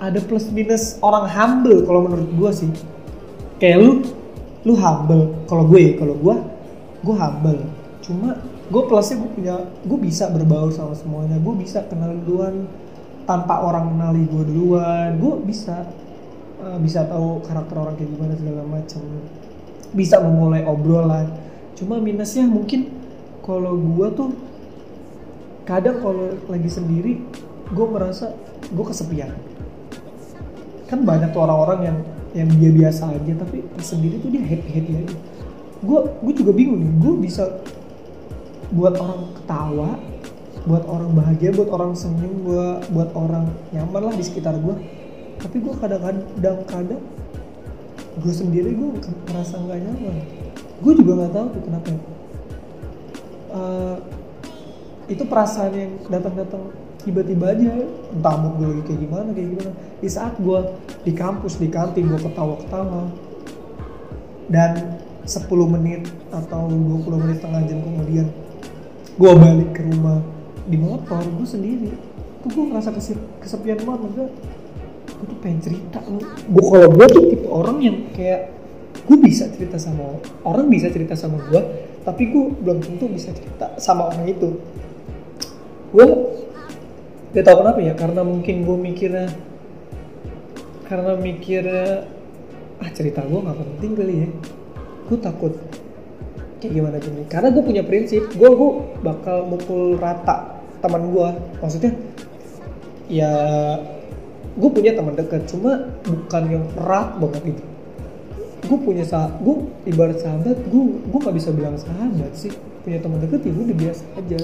ada 0.01 0.18
plus 0.25 0.50
minus 0.50 0.98
orang 1.06 1.30
humble 1.30 1.86
kalau 1.86 2.10
menurut 2.10 2.30
gue 2.34 2.51
sih. 2.65 2.72
Kayak 3.62 3.77
lu 3.86 3.91
lu 4.65 4.74
humble. 4.77 5.46
Kalau 5.50 5.63
gue 5.65 5.98
kalau 5.98 6.15
gue 6.18 6.36
gue 7.01 7.15
humble. 7.15 7.62
Cuma 8.01 8.38
gue 8.72 8.82
plusnya 8.88 9.15
gue 9.20 9.30
punya 9.36 9.56
gue 9.86 10.00
bisa 10.00 10.30
berbaur 10.30 10.70
sama 10.74 10.94
semuanya. 10.94 11.38
Gue 11.41 11.56
bisa 11.58 11.86
kenal 11.89 12.13
duluan 12.22 12.70
tanpa 13.25 13.62
orang 13.62 13.94
kenali 13.94 14.24
gue 14.30 14.44
duluan. 14.46 15.18
Gue 15.18 15.41
bisa 15.46 15.89
eh, 16.62 16.77
bisa 16.82 17.06
tahu 17.10 17.41
karakter 17.46 17.75
orang 17.77 17.96
kayak 17.98 18.10
gimana 18.10 18.34
segala 18.38 18.63
macam 18.65 19.01
bisa 19.91 20.18
memulai 20.24 20.63
obrolan. 20.63 21.27
Cuma 21.75 22.00
minusnya 22.00 22.48
mungkin 22.48 22.88
kalau 23.41 23.75
gue 23.75 24.08
tuh 24.13 24.30
kadang 25.65 25.98
kalau 26.01 26.36
lagi 26.50 26.70
sendiri 26.70 27.22
gue 27.72 27.88
merasa 27.88 28.36
gue 28.70 28.86
kesepian. 28.86 29.32
Kan 30.88 31.08
banyak 31.08 31.32
tuh 31.32 31.41
orang-orang 31.44 31.80
yang 31.88 31.98
yang 32.32 32.50
dia 32.58 32.72
biasa 32.72 33.12
aja 33.12 33.34
tapi 33.36 33.64
sendiri 33.84 34.20
tuh 34.24 34.32
dia 34.32 34.44
happy 34.44 34.70
happy 34.72 34.92
aja. 35.04 35.16
Gue 35.82 36.00
gue 36.22 36.34
juga 36.38 36.52
bingung 36.56 36.80
nih 36.80 36.92
gue 37.02 37.14
bisa 37.20 37.44
buat 38.72 38.96
orang 38.96 39.22
ketawa 39.36 39.90
buat 40.64 40.86
orang 40.86 41.12
bahagia 41.18 41.52
buat 41.52 41.74
orang 41.74 41.98
senyum 41.98 42.46
gue 42.46 42.66
buat 42.94 43.10
orang 43.18 43.50
nyaman 43.74 44.02
lah 44.08 44.14
di 44.14 44.22
sekitar 44.22 44.54
gue 44.62 44.78
tapi 45.42 45.58
gue 45.58 45.74
kadang-kadang 45.82 46.62
kadang 46.70 47.02
gue 48.22 48.34
sendiri 48.34 48.76
gue 48.76 48.90
merasa 49.32 49.56
nggak 49.58 49.80
nyaman. 49.82 50.16
Gue 50.82 50.94
juga 50.98 51.12
nggak 51.18 51.34
tahu 51.34 51.48
tuh 51.50 51.62
kenapa. 51.66 51.90
Eh, 53.52 53.98
itu 55.12 55.24
perasaan 55.28 55.74
yang 55.76 55.94
datang-datang 56.08 56.64
tiba-tiba 57.01 57.53
aja 57.53 57.70
entah 58.13 58.36
mood 58.38 58.53
gue 58.62 58.67
lagi 58.72 58.84
kayak 58.89 59.00
gimana 59.05 59.29
kayak 59.34 59.50
gimana. 59.58 59.72
Di 60.01 60.10
saat 60.10 60.34
gue 60.38 60.60
di 61.05 61.12
kampus 61.13 61.58
di 61.58 61.67
kantin 61.67 62.10
gue 62.10 62.20
ketawa-ketawa. 62.22 63.10
Dan 64.51 64.72
10 65.24 65.48
menit 65.77 66.12
atau 66.34 66.67
20 66.67 67.22
menit 67.24 67.39
setengah 67.39 67.62
jam 67.70 67.79
kemudian 67.86 68.27
gue 69.15 69.31
balik 69.31 69.70
ke 69.77 69.81
rumah 69.86 70.20
di 70.65 70.77
motor 70.77 71.22
gue 71.22 71.48
sendiri. 71.48 71.89
Tuh 72.41 72.50
gue 72.50 72.65
ngerasa 72.74 72.89
kesep- 72.93 73.27
kesepian 73.41 73.79
banget 73.86 74.00
maksudnya 74.01 74.29
gue 75.22 75.25
tuh 75.29 75.38
pengen 75.38 75.62
cerita 75.62 76.01
gue 76.01 76.63
kalau 76.65 76.89
gue 76.98 77.05
tuh 77.13 77.24
tipe 77.29 77.46
orang 77.46 77.77
yang 77.77 77.98
kayak 78.17 78.50
gue 79.05 79.17
bisa 79.22 79.46
cerita 79.53 79.77
sama 79.77 80.17
orang 80.41 80.65
bisa 80.65 80.89
cerita 80.89 81.13
sama 81.13 81.38
gue 81.46 81.62
tapi 82.01 82.34
gue 82.34 82.43
belum 82.58 82.81
tentu 82.81 83.05
bisa 83.05 83.29
cerita 83.29 83.77
sama 83.77 84.10
orang 84.10 84.25
itu. 84.25 84.58
Gue 85.93 86.08
gak 87.32 87.44
tau 87.48 87.64
kenapa 87.64 87.80
ya? 87.80 87.94
Karena 87.96 88.22
mungkin 88.28 88.68
gue 88.68 88.78
mikirnya 88.78 89.28
karena 90.92 91.16
mikirnya 91.16 92.04
ah 92.84 92.90
cerita 92.92 93.24
gue 93.24 93.40
nggak 93.40 93.58
penting 93.58 93.92
kali 93.96 94.16
ya. 94.28 94.30
Gue 95.08 95.18
takut 95.24 95.54
kayak 96.60 96.74
gimana 96.76 96.98
nih? 97.00 97.27
Karena 97.32 97.50
gue 97.55 97.64
punya 97.64 97.84
prinsip 97.88 98.27
gue 98.36 98.50
gue 98.51 98.72
bakal 99.00 99.48
mukul 99.48 99.96
rata 99.96 100.60
teman 100.84 101.14
gue 101.14 101.27
maksudnya 101.62 101.94
ya 103.08 103.32
gue 104.51 104.70
punya 104.74 104.92
teman 104.92 105.16
dekat 105.16 105.48
cuma 105.48 105.88
bukan 106.03 106.44
yang 106.51 106.66
erat 106.75 107.16
banget 107.16 107.55
gitu. 107.55 107.64
Gue 108.68 108.77
punya 108.84 109.08
sahabat 109.08 109.40
gue 109.40 109.55
ibarat 109.88 110.20
sahabat 110.20 110.60
gue 110.68 110.84
gue 111.00 111.20
nggak 111.24 111.36
bisa 111.40 111.50
bilang 111.55 111.79
sahabat 111.79 112.32
sih. 112.36 112.51
Punya 112.84 113.00
teman 113.00 113.24
dekat 113.24 113.46
ya 113.48 113.55
udah 113.55 113.77
biasa 113.77 114.03
aja 114.20 114.40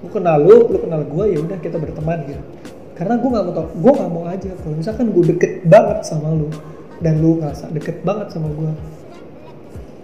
gue 0.00 0.10
kenal 0.10 0.40
lu 0.40 0.68
lu 0.72 0.78
kenal 0.80 1.04
gue 1.04 1.24
ya 1.36 1.38
udah 1.44 1.58
kita 1.60 1.76
berteman 1.76 2.18
gitu. 2.24 2.42
Karena 2.96 3.16
gue 3.16 3.28
nggak 3.32 3.44
mau 3.48 3.54
tau 3.54 3.66
gue 3.68 3.92
nggak 3.96 4.10
mau 4.12 4.24
aja. 4.28 4.50
Kalau 4.60 4.74
misalkan 4.76 5.06
gue 5.12 5.24
deket 5.36 5.52
banget 5.68 5.98
sama 6.04 6.32
lu 6.32 6.48
dan 7.00 7.20
lu 7.20 7.40
ngerasa 7.40 7.72
deket 7.72 8.04
banget 8.04 8.28
sama 8.32 8.48
gue 8.52 8.72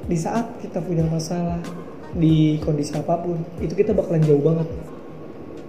di 0.07 0.17
saat 0.17 0.47
kita 0.63 0.79
punya 0.81 1.03
masalah 1.03 1.59
di 2.15 2.63
kondisi 2.63 2.95
apa 2.95 3.19
pun 3.21 3.43
itu 3.59 3.75
kita 3.75 3.93
bakalan 3.93 4.23
jauh 4.23 4.41
banget. 4.41 4.69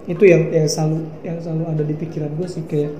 Itu 0.08 0.24
yang 0.24 0.48
yang 0.54 0.68
selalu 0.70 1.04
yang 1.26 1.36
selalu 1.42 1.64
ada 1.68 1.82
di 1.84 1.94
pikiran 1.96 2.32
gue 2.32 2.48
sih 2.48 2.64
kayak 2.64 2.92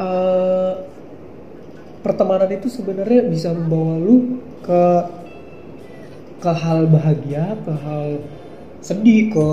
eh, 0.00 0.72
pertemanan 2.00 2.48
itu 2.48 2.66
sebenarnya 2.72 3.28
bisa 3.28 3.52
membawa 3.52 3.94
lu 4.00 4.40
ke 4.64 4.82
ke 6.40 6.50
hal 6.50 6.88
bahagia 6.88 7.52
ke 7.60 7.72
hal 7.84 8.06
sedih 8.80 9.28
ke, 9.32 9.48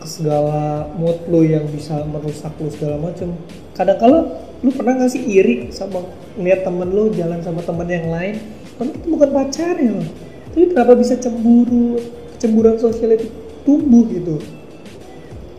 ke 0.00 0.06
segala 0.08 0.88
mood 0.96 1.20
lu 1.28 1.44
yang 1.44 1.68
bisa 1.68 2.00
merusak 2.08 2.52
lu 2.60 2.72
segala 2.72 2.96
macem. 3.00 3.36
Kadang 3.76 3.98
kala 4.00 4.18
lu 4.64 4.72
pernah 4.72 4.96
gak 4.96 5.12
sih 5.12 5.20
iri 5.20 5.68
sama 5.68 6.04
ngeliat 6.40 6.64
temen 6.64 6.88
lu 6.88 7.12
jalan 7.12 7.40
sama 7.44 7.60
temen 7.60 7.88
yang 7.88 8.08
lain? 8.08 8.40
Kan 8.80 8.90
itu 8.90 9.06
bukan 9.06 9.30
pacarnya 9.30 9.92
loh 10.00 10.08
tapi 10.54 10.70
kenapa 10.70 10.94
bisa 10.94 11.18
cemburu 11.18 11.98
kecemburuan 12.38 12.78
sosial 12.78 13.18
itu 13.18 13.26
tumbuh 13.66 14.06
gitu? 14.06 14.38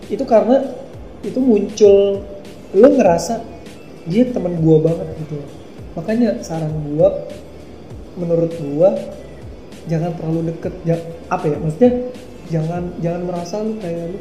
Itu 0.07 0.23
karena 0.23 0.63
itu 1.19 1.35
muncul 1.43 2.23
lu 2.71 2.89
ngerasa 2.95 3.43
dia 4.07 4.23
teman 4.31 4.55
gua 4.63 4.87
banget 4.87 5.19
gitu. 5.19 5.43
Makanya 5.99 6.39
saran 6.39 6.71
gua 6.95 7.27
menurut 8.15 8.55
gua 8.71 8.95
jangan 9.91 10.15
terlalu 10.15 10.55
deket 10.55 10.73
ja, 10.87 10.95
apa 11.27 11.43
ya 11.51 11.59
maksudnya 11.59 11.91
jangan 12.51 12.93
jangan 13.01 13.21
merasa 13.25 13.61
lu 13.65 13.77
kayak 13.81 14.13
lu 14.13 14.19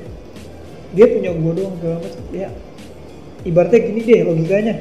dia 0.94 1.06
punya 1.10 1.30
gua 1.34 1.52
doang 1.58 1.74
segala 1.80 1.96
macam. 2.00 2.22
Ya 2.30 2.48
ibaratnya 3.44 3.80
gini 3.82 4.00
deh 4.06 4.20
logikanya. 4.24 4.74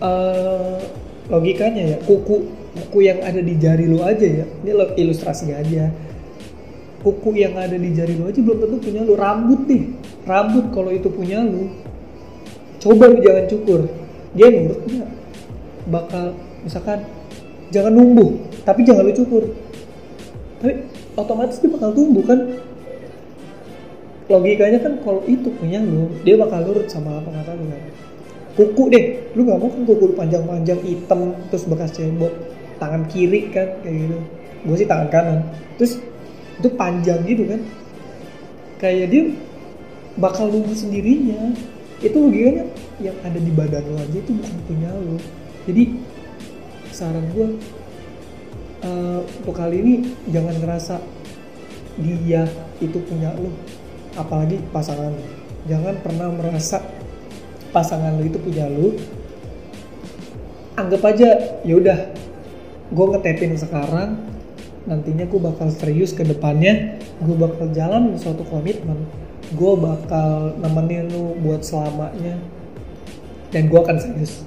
Eh 0.00 0.78
logikanya 1.26 1.82
ya 1.94 1.98
kuku 2.06 2.36
kuku 2.76 2.98
yang 3.02 3.18
ada 3.24 3.40
di 3.42 3.54
jari 3.58 3.84
lu 3.90 4.00
aja 4.04 4.26
ya. 4.26 4.46
Ini 4.62 4.70
lo 4.72 4.94
ilustrasinya 4.94 5.58
aja. 5.60 5.90
Kuku 7.02 7.38
yang 7.38 7.54
ada 7.58 7.74
di 7.74 7.90
jari 7.92 8.14
lu 8.14 8.30
aja 8.30 8.38
belum 8.40 8.58
tentu 8.62 8.76
punya 8.78 9.00
lu. 9.02 9.12
Rambut 9.18 9.60
nih 9.66 9.82
rambut 10.26 10.74
kalau 10.74 10.90
itu 10.90 11.06
punya 11.10 11.42
lu 11.42 11.70
coba 12.78 13.10
lu 13.10 13.18
jangan 13.20 13.44
cukur. 13.50 13.80
Dia 14.36 14.46
nurut 14.52 14.80
nggak 14.86 15.10
bakal 15.86 16.34
misalkan 16.62 17.02
jangan 17.74 17.90
numbuh 17.94 18.38
tapi 18.62 18.86
jangan 18.86 19.02
lu 19.02 19.14
cukur. 19.14 19.50
Tapi 20.62 20.72
otomatis 21.16 21.58
dia 21.58 21.70
bakal 21.72 21.90
tumbuh 21.96 22.24
kan? 22.24 22.40
Logikanya 24.26 24.78
kan 24.82 24.98
kalau 25.02 25.22
itu 25.24 25.48
punya 25.56 25.78
lu 25.82 26.10
dia 26.26 26.34
bakal 26.36 26.66
nurut 26.66 26.86
sama 26.90 27.18
apa 27.18 27.30
kata 27.32 27.52
lu 27.56 27.64
kan? 27.72 27.82
Kuku 28.56 28.82
deh 28.92 29.04
lu 29.36 29.44
nggak 29.44 29.58
mau 29.60 29.68
kan 29.68 29.82
kuku 29.84 30.04
lu 30.08 30.14
panjang-panjang 30.14 30.80
hitam 30.84 31.36
terus 31.48 31.64
bekas 31.66 31.90
cebok 31.96 32.32
tangan 32.78 33.08
kiri 33.08 33.48
kan? 33.50 33.68
Kayak 33.82 33.96
gitu. 34.06 34.18
Gue 34.66 34.76
sih 34.76 34.88
tangan 34.88 35.08
kanan. 35.10 35.38
Terus 35.80 35.98
itu 36.60 36.68
panjang 36.76 37.20
gitu 37.24 37.44
kan? 37.48 37.60
Kayak 38.78 39.06
dia 39.10 39.22
bakal 40.20 40.52
nunggu 40.52 40.76
sendirinya. 40.76 41.56
Itu 42.04 42.28
logikanya 42.28 42.68
yang 43.00 43.16
ada 43.20 43.36
di 43.36 43.52
badan 43.52 43.84
lo 43.92 44.00
aja 44.00 44.16
itu 44.16 44.32
bukan 44.32 44.58
punya 44.64 44.90
lo 44.92 45.20
jadi 45.68 45.82
saran 46.88 47.28
gue 47.36 47.60
eh, 48.86 49.20
untuk 49.42 49.54
kali 49.58 49.82
ini 49.82 49.94
jangan 50.30 50.54
ngerasa 50.62 50.96
dia 51.98 52.46
itu 52.78 52.98
punya 53.02 53.34
lo 53.34 53.50
apalagi 54.14 54.62
pasangan 54.70 55.10
lo 55.10 55.26
jangan 55.66 55.98
pernah 56.06 56.30
merasa 56.30 56.78
pasangan 57.74 58.14
lo 58.14 58.22
itu 58.22 58.38
punya 58.38 58.70
lo 58.70 58.94
anggap 60.78 61.02
aja 61.10 61.60
ya 61.66 61.74
udah 61.74 61.98
gue 62.94 63.06
ngetepin 63.10 63.58
sekarang 63.58 64.22
nantinya 64.86 65.26
gue 65.26 65.40
bakal 65.42 65.66
serius 65.74 66.14
ke 66.14 66.22
depannya 66.22 67.02
gue 67.18 67.34
bakal 67.34 67.66
jalan 67.74 68.14
suatu 68.14 68.46
komitmen 68.46 69.02
gue 69.54 69.72
bakal 69.78 70.54
nemenin 70.62 71.10
lu 71.10 71.34
buat 71.42 71.66
selamanya 71.66 72.38
dan 73.54 73.70
gue 73.70 73.78
akan 73.78 73.96
serius. 73.96 74.42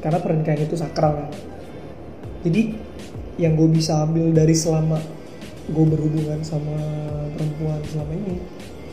Karena 0.00 0.22
pernikahan 0.22 0.64
itu 0.64 0.78
sakral 0.78 1.22
kan? 1.22 1.28
Jadi 2.46 2.74
yang 3.38 3.54
gue 3.54 3.68
bisa 3.70 4.02
ambil 4.02 4.34
dari 4.34 4.52
selama 4.52 4.98
gue 5.70 5.86
berhubungan 5.86 6.42
sama 6.42 6.76
perempuan 7.38 7.78
selama 7.86 8.12
ini 8.18 8.36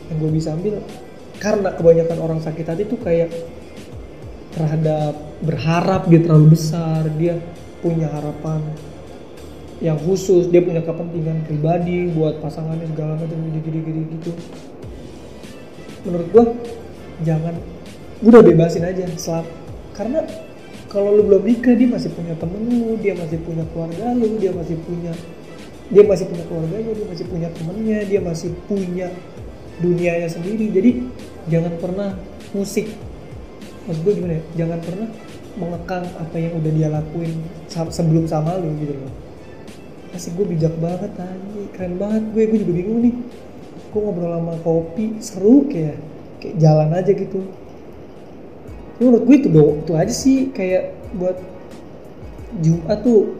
yang 0.06 0.16
gue 0.22 0.30
bisa 0.30 0.48
ambil 0.54 0.78
karena 1.42 1.68
kebanyakan 1.74 2.18
orang 2.22 2.40
sakit 2.40 2.64
hati 2.64 2.82
tuh 2.86 3.00
kayak 3.02 3.28
terhadap 4.56 5.12
berharap 5.44 6.08
dia 6.08 6.20
terlalu 6.24 6.56
besar 6.56 7.04
dia 7.20 7.36
punya 7.84 8.08
harapan 8.08 8.64
yang 9.84 10.00
khusus 10.00 10.48
dia 10.48 10.64
punya 10.64 10.80
kepentingan 10.80 11.44
pribadi 11.44 12.08
buat 12.08 12.40
pasangannya 12.40 12.88
segala 12.96 13.20
macam 13.20 13.38
gini-gini 13.60 14.08
gitu. 14.16 14.32
Menurut 16.08 16.28
gua 16.32 16.44
jangan 17.20 17.54
udah 18.24 18.40
bebasin 18.40 18.88
aja 18.88 19.04
selap 19.20 19.44
karena 19.92 20.24
kalau 20.96 21.12
lu 21.12 21.28
belum 21.28 21.44
nikah 21.44 21.76
dia 21.76 21.92
masih 21.92 22.08
punya 22.16 22.32
temen 22.40 22.60
lu 22.64 22.96
dia 22.96 23.12
masih 23.12 23.36
punya 23.44 23.68
keluarga 23.68 24.16
lu 24.16 24.40
dia 24.40 24.48
masih 24.56 24.80
punya 24.80 25.12
dia 25.92 26.02
masih 26.08 26.24
punya 26.24 26.44
keluarganya 26.48 26.92
dia 26.96 27.06
masih 27.12 27.26
punya 27.28 27.48
temennya 27.52 27.98
dia 28.08 28.20
masih 28.24 28.50
punya 28.64 29.08
dunianya 29.80 30.28
sendiri. 30.32 30.72
Jadi 30.72 30.90
jangan 31.52 31.72
pernah 31.76 32.10
musik. 32.56 32.88
Maksud 33.86 34.00
gue 34.02 34.12
gimana 34.18 34.34
ya? 34.40 34.42
Jangan 34.64 34.78
pernah 34.82 35.08
mengekang 35.56 36.04
apa 36.16 36.36
yang 36.36 36.52
udah 36.58 36.72
dia 36.72 36.88
lakuin 36.88 37.32
sebelum 37.68 38.24
sama 38.24 38.56
lu 38.56 38.72
gitu 38.80 38.96
loh. 38.96 39.12
Masih 40.16 40.32
gue 40.32 40.46
bijak 40.48 40.74
banget 40.80 41.12
tadi 41.12 41.60
keren 41.76 42.00
banget 42.00 42.24
gue 42.32 42.42
gue 42.48 42.58
juga 42.64 42.72
bingung 42.72 43.00
nih. 43.04 43.14
Gue 43.92 44.00
ngobrol 44.00 44.32
sama 44.32 44.54
kopi 44.64 45.20
seru 45.20 45.68
kayak 45.68 46.00
kayak 46.40 46.56
jalan 46.56 46.88
aja 46.92 47.12
gitu 47.12 47.40
Menurut 48.96 49.22
gue 49.28 49.36
itu 49.36 49.48
do 49.52 49.64
itu 49.84 49.92
aja 49.92 50.14
sih 50.14 50.50
kayak 50.50 50.96
buat 51.16 51.36
Jumat 52.64 53.04
tuh 53.04 53.36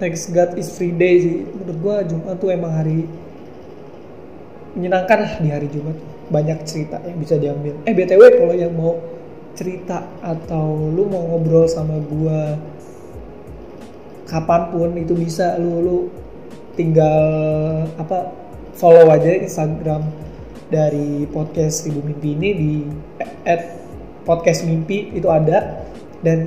thanks 0.00 0.30
God 0.32 0.56
is 0.56 0.72
free 0.72 0.94
day 0.94 1.20
sih. 1.20 1.38
Menurut 1.44 1.78
gue 1.80 1.96
Jumat 2.16 2.36
tuh 2.40 2.48
emang 2.48 2.72
hari 2.72 3.04
menyenangkan 4.78 5.18
lah 5.26 5.32
di 5.42 5.48
hari 5.50 5.68
Jumat 5.68 5.98
banyak 6.28 6.58
cerita 6.68 7.00
yang 7.02 7.18
bisa 7.18 7.34
diambil. 7.40 7.74
Eh 7.88 7.92
btw 7.96 8.22
kalau 8.36 8.54
yang 8.54 8.72
mau 8.76 9.00
cerita 9.56 10.06
atau 10.22 10.92
lu 10.92 11.08
mau 11.08 11.34
ngobrol 11.34 11.66
sama 11.66 11.98
gua 11.98 12.54
kapan 14.28 14.70
pun 14.70 14.94
itu 14.94 15.16
bisa. 15.16 15.56
Lu 15.58 15.82
lu 15.82 15.96
tinggal 16.76 17.18
apa 17.98 18.30
follow 18.76 19.10
aja 19.10 19.34
Instagram 19.34 20.06
dari 20.68 21.26
podcast 21.32 21.88
Ribu 21.88 22.06
Mimpi 22.06 22.30
ini 22.36 22.50
di 22.54 22.72
at 23.48 23.77
podcast 24.28 24.68
mimpi 24.68 25.08
itu 25.16 25.32
ada. 25.32 25.88
Dan 26.20 26.44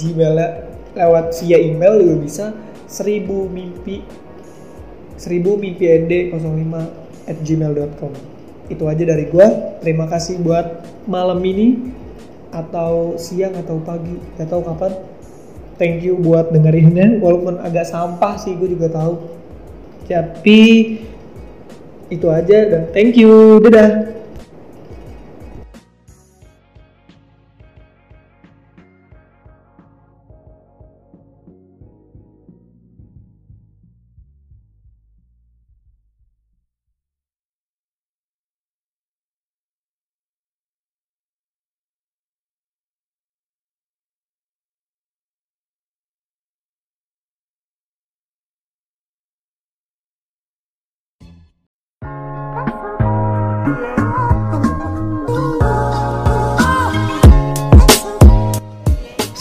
Gmail 0.00 0.34
lewat 0.96 1.36
via 1.44 1.60
email 1.60 2.00
juga 2.00 2.16
bisa. 2.16 2.46
Seribu 2.88 3.44
mimpi 3.52 4.00
seribu 5.14 5.54
mimpi 5.54 5.86
nd 6.04 6.12
05 6.36 7.30
at 7.30 7.38
gmail.com 7.40 8.12
itu 8.72 8.84
aja 8.88 9.04
dari 9.04 9.28
gua. 9.28 9.78
Terima 9.84 10.08
kasih 10.08 10.40
buat 10.40 10.84
malam 11.04 11.40
ini 11.44 11.92
atau 12.48 13.20
siang 13.20 13.52
atau 13.60 13.76
pagi. 13.84 14.16
Gak 14.40 14.48
tahu 14.48 14.64
kapan. 14.64 14.92
Thank 15.74 16.06
you 16.06 16.14
buat 16.16 16.54
dengerinnya. 16.54 17.18
Walaupun 17.18 17.58
agak 17.60 17.90
sampah 17.90 18.38
sih 18.38 18.54
gue 18.54 18.78
juga 18.78 18.94
tahu. 18.94 19.18
Tapi 20.06 20.60
itu 22.12 22.26
aja 22.30 22.58
dan 22.70 22.82
thank 22.94 23.18
you. 23.18 23.58
Dadah 23.58 24.13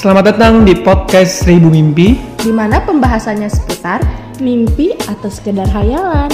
Selamat 0.04 0.36
datang 0.36 0.68
di 0.68 0.76
podcast 0.84 1.48
Seribu 1.48 1.72
Mimpi. 1.72 2.20
Di 2.36 2.52
mana 2.52 2.84
pembahasannya 2.84 3.48
seputar 3.48 4.04
mimpi 4.44 4.92
atau 5.00 5.32
sekedar 5.32 5.64
hayalan. 5.72 6.28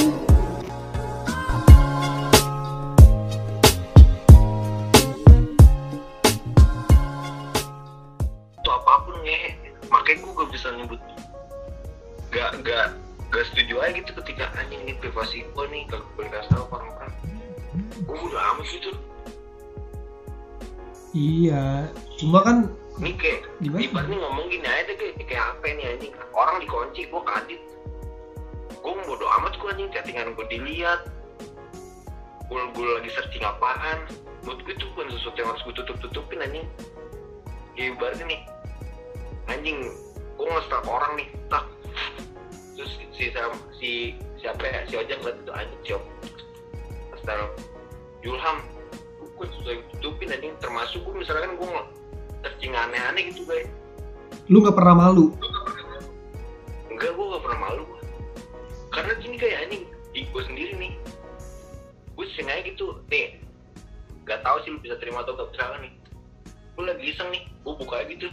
itu 8.58 8.70
apa 8.74 9.06
pun 9.06 9.14
ngehe 9.22 9.54
makanya 9.94 10.18
gue 10.18 10.32
gak 10.34 10.50
bisa 10.50 10.68
nyebut 10.74 11.02
gak 12.34 12.50
gak 12.66 12.98
gak 13.30 13.46
setuju 13.54 13.86
aja 13.86 14.02
gitu 14.02 14.12
ketika 14.26 14.50
anjing 14.58 14.82
ini 14.82 14.98
privasi 14.98 15.46
gue 15.46 15.66
nih 15.70 15.86
gak 15.94 16.02
boleh 16.18 16.30
kasih 16.34 16.58
tau 16.58 16.66
orang-orang 16.74 17.14
gue 18.02 18.18
udah 18.18 18.42
amat 18.58 18.66
gitu 18.74 18.90
Iya 21.14 21.90
cuma 22.18 22.42
kan 22.42 22.58
ini 23.00 23.16
kayak 23.16 23.48
Gimana? 23.64 23.80
ibaratnya 23.88 24.18
ngomong 24.20 24.46
gini 24.52 24.68
aja 24.68 24.92
deh 24.92 24.96
kayak, 25.00 25.16
kayak 25.24 25.46
apa 25.56 25.66
nih 25.72 25.86
anjing? 25.96 26.14
Orang 26.36 26.60
dikunci 26.60 27.02
gue 27.08 27.22
kadit. 27.24 27.62
Gue 28.84 28.92
bodo 29.08 29.26
amat 29.40 29.56
gue 29.56 29.70
anjing 29.72 29.90
chattingan 29.96 30.36
gue 30.36 30.46
dilihat. 30.52 31.08
Gue 32.52 32.60
gue 32.76 32.88
lagi 33.00 33.10
searching 33.16 33.44
apaan. 33.48 34.04
Menurut 34.44 34.60
gue 34.68 34.76
itu 34.76 34.84
bukan 34.92 35.08
sesuatu 35.16 35.38
yang 35.40 35.50
harus 35.56 35.64
gue 35.64 35.76
tutup 35.80 35.98
tutupin 36.04 36.44
anjing. 36.44 36.68
Ya 37.80 37.96
ibaratnya 37.96 38.26
nih 38.28 38.42
anjing 39.48 39.80
gue 40.36 40.48
nge-stalk 40.52 40.84
orang 40.84 41.16
nih 41.16 41.28
tak. 41.48 41.64
Terus 42.76 42.92
si 43.16 43.32
si, 43.32 43.32
si 43.80 43.92
siapa 44.44 44.60
ya? 44.68 44.84
Si 44.92 45.00
ojek 45.00 45.24
ngeliat 45.24 45.40
itu 45.40 45.52
anjing 45.56 45.82
siop 45.88 46.04
stalk 47.24 47.52
Julham 48.20 48.60
gue 49.24 49.48
susah 49.56 49.80
tutupin 49.96 50.36
anjing. 50.36 50.52
Termasuk 50.60 51.00
gue 51.08 51.16
misalkan 51.16 51.56
gue 51.56 51.68
searching 52.44 52.74
aneh-aneh 52.76 53.32
gitu 53.32 53.44
guys. 53.48 53.70
Lu 54.50 54.64
nggak 54.64 54.78
pernah 54.78 54.96
malu? 54.96 55.36
Enggak 56.90 57.16
gue 57.16 57.26
gak 57.32 57.44
pernah 57.48 57.60
malu 57.64 57.86
karena 58.92 59.14
gini 59.24 59.36
kayak 59.40 59.58
anjing. 59.64 59.86
Di 60.12 60.28
gue 60.28 60.44
sendiri 60.44 60.74
nih. 60.76 60.94
Gue 62.20 62.26
sering 62.36 62.52
aja 62.52 62.62
gitu 62.68 63.00
nih. 63.08 63.40
Gak 64.28 64.44
tahu 64.44 64.60
sih 64.68 64.76
lu 64.76 64.84
bisa 64.84 65.00
terima 65.00 65.24
atau 65.24 65.40
gak 65.40 65.56
bisa 65.56 65.80
nih. 65.80 65.94
Gue 66.76 66.84
lagi 66.92 67.06
iseng 67.08 67.32
nih 67.32 67.48
gue 67.48 67.74
buka 67.80 68.04
aja 68.04 68.12
gitu. 68.12 68.28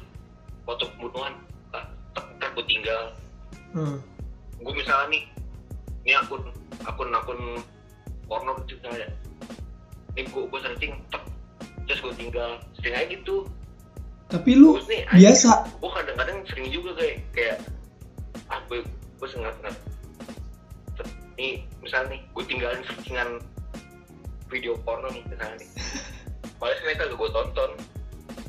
Foto 0.66 0.90
pembunuhan. 0.98 1.38
Tak 1.70 1.94
tak 2.42 2.50
gue 2.58 2.66
tinggal. 2.66 3.14
Hmm. 3.76 4.00
gue 4.56 4.72
misalnya 4.72 5.12
nih 5.12 5.22
ini 6.08 6.16
akun 6.16 6.48
akun 6.88 7.12
akun 7.12 7.40
porno 8.26 8.58
gitu 8.66 8.82
misalnya. 8.82 9.14
Ini 10.18 10.26
gue 10.26 10.42
gue 10.48 10.60
searching 10.64 10.98
tak 11.14 11.22
terus 11.86 12.02
gue 12.02 12.14
tinggal. 12.18 12.58
Sering 12.82 12.98
aja 12.98 13.06
gitu 13.14 13.46
tapi 14.26 14.58
lu 14.58 14.74
Terus 14.82 14.88
nih, 14.90 15.02
biasa. 15.06 15.50
gue 15.78 15.90
kadang-kadang 15.94 16.38
sering 16.50 16.66
juga 16.74 16.90
kayak 16.98 17.16
kayak 17.30 17.56
ah 18.50 18.58
gue 18.66 18.82
gue 19.22 19.28
sengat 19.30 19.54
sengat 19.62 19.76
nih 21.36 21.68
misalnya 21.84 22.16
nih 22.16 22.20
gue 22.32 22.44
tinggalin 22.48 22.82
searchingan 22.88 23.30
video 24.48 24.74
porno 24.82 25.06
nih 25.12 25.22
misalnya 25.28 25.62
nih. 25.62 25.70
Padahal 26.58 26.80
mereka 26.88 27.02
gak 27.12 27.18
gue 27.20 27.30
tonton. 27.30 27.70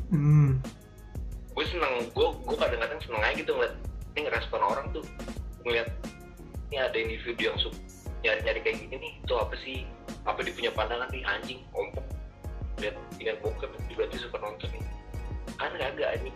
Hmm. 0.07 0.51
gue 1.51 1.65
seneng 1.67 2.05
gue 2.15 2.27
gue 2.47 2.57
kadang-kadang 2.57 3.01
seneng 3.01 3.21
aja 3.25 3.33
gitu 3.33 3.51
ngeliat 3.51 3.75
ini 4.13 4.29
ngerespon 4.29 4.61
orang 4.61 4.87
tuh 4.93 5.01
ngeliat 5.65 5.89
ini 6.69 6.77
ada 6.79 6.93
individu 6.95 7.49
yang 7.49 7.57
suka 7.57 7.75
nyari-nyari 8.21 8.61
kayak 8.61 8.77
gini 8.87 8.95
nih 8.97 9.13
itu 9.19 9.33
apa 9.35 9.55
sih? 9.61 9.83
Apa 10.23 10.45
dia 10.47 10.53
punya 10.55 10.71
pandangan 10.71 11.09
nih 11.11 11.27
anjing 11.27 11.59
ompok. 11.75 12.05
Lihat 12.79 12.95
lihat 13.19 13.37
bokep 13.43 13.73
juga 13.91 14.07
dia 14.09 14.19
suka 14.21 14.37
nonton 14.39 14.69
nih 14.71 14.83
kan 15.55 15.71
kagak 15.79 16.19
anjing. 16.19 16.35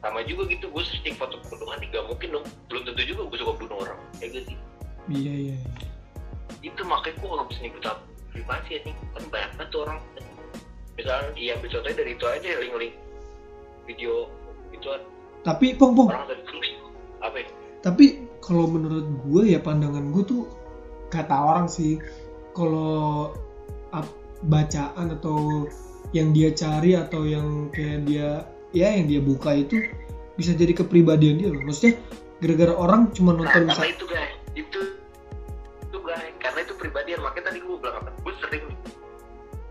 Sama 0.00 0.24
juga 0.24 0.48
gitu 0.48 0.72
gue 0.72 0.80
searching 0.80 1.16
foto 1.20 1.36
pembunuhan 1.44 1.76
nih 1.84 1.88
gak 1.92 2.04
mungkin 2.08 2.28
dong. 2.32 2.46
Belum 2.72 2.82
tentu 2.88 3.02
juga 3.04 3.22
gue 3.28 3.38
suka 3.44 3.52
bunuh 3.60 3.76
orang 3.84 4.00
ya 4.24 4.26
gak 4.32 4.44
sih? 4.48 4.56
Iya 5.10 5.34
iya 5.36 5.56
itu 6.60 6.82
makanya 6.84 7.16
gue 7.20 7.28
gak 7.28 7.48
bisa 7.48 7.60
nyebut 7.64 7.84
apa 7.84 8.02
privasi 8.32 8.70
anjing. 8.80 8.96
Kan 9.12 9.24
banyak 9.28 9.50
banget 9.56 9.68
tuh 9.68 9.80
orang. 9.84 9.98
Misalnya 10.96 11.30
iya 11.36 11.50
ambil 11.56 11.68
contohnya 11.72 11.96
dari 12.00 12.12
itu 12.16 12.24
aja 12.28 12.48
link-link 12.60 12.94
video 13.88 14.12
itu 14.72 14.88
tapi 15.40 15.72
pong 15.72 15.96
pong. 15.96 16.08
Orang 16.12 16.28
dari 16.28 16.42
apa 17.20 17.36
ya? 17.36 17.48
tapi 17.80 18.28
kalau 18.44 18.68
menurut 18.68 19.08
gue 19.24 19.56
ya 19.56 19.60
pandangan 19.60 20.12
gue 20.12 20.24
tuh 20.24 20.42
kata 21.08 21.32
orang 21.32 21.66
sih 21.68 21.96
kalau 22.52 23.32
bacaan 24.44 25.16
atau 25.16 25.68
yang 26.10 26.34
dia 26.34 26.50
cari 26.50 26.98
atau 26.98 27.22
yang 27.26 27.70
kayak 27.70 28.06
dia 28.06 28.44
ya 28.74 28.88
yang 28.94 29.06
dia 29.06 29.20
buka 29.22 29.54
itu 29.54 29.78
bisa 30.34 30.54
jadi 30.54 30.72
kepribadian 30.74 31.38
dia 31.38 31.48
loh 31.50 31.62
maksudnya 31.62 31.98
gara-gara 32.40 32.74
orang 32.74 33.12
cuma 33.12 33.36
Nah, 33.36 33.44
nonton 33.44 33.52
karena 33.52 33.72
misal 33.76 33.86
itu 33.92 34.04
guys, 34.08 34.34
itu 34.56 34.80
itu 35.84 35.98
guys, 36.00 36.32
karena 36.40 36.58
itu 36.64 36.72
pribadian. 36.80 37.20
Makanya 37.20 37.52
tadi 37.52 37.58
gue 37.60 37.76
bilang 37.76 38.00
apa? 38.00 38.10
Gue 38.24 38.32
sering, 38.40 38.64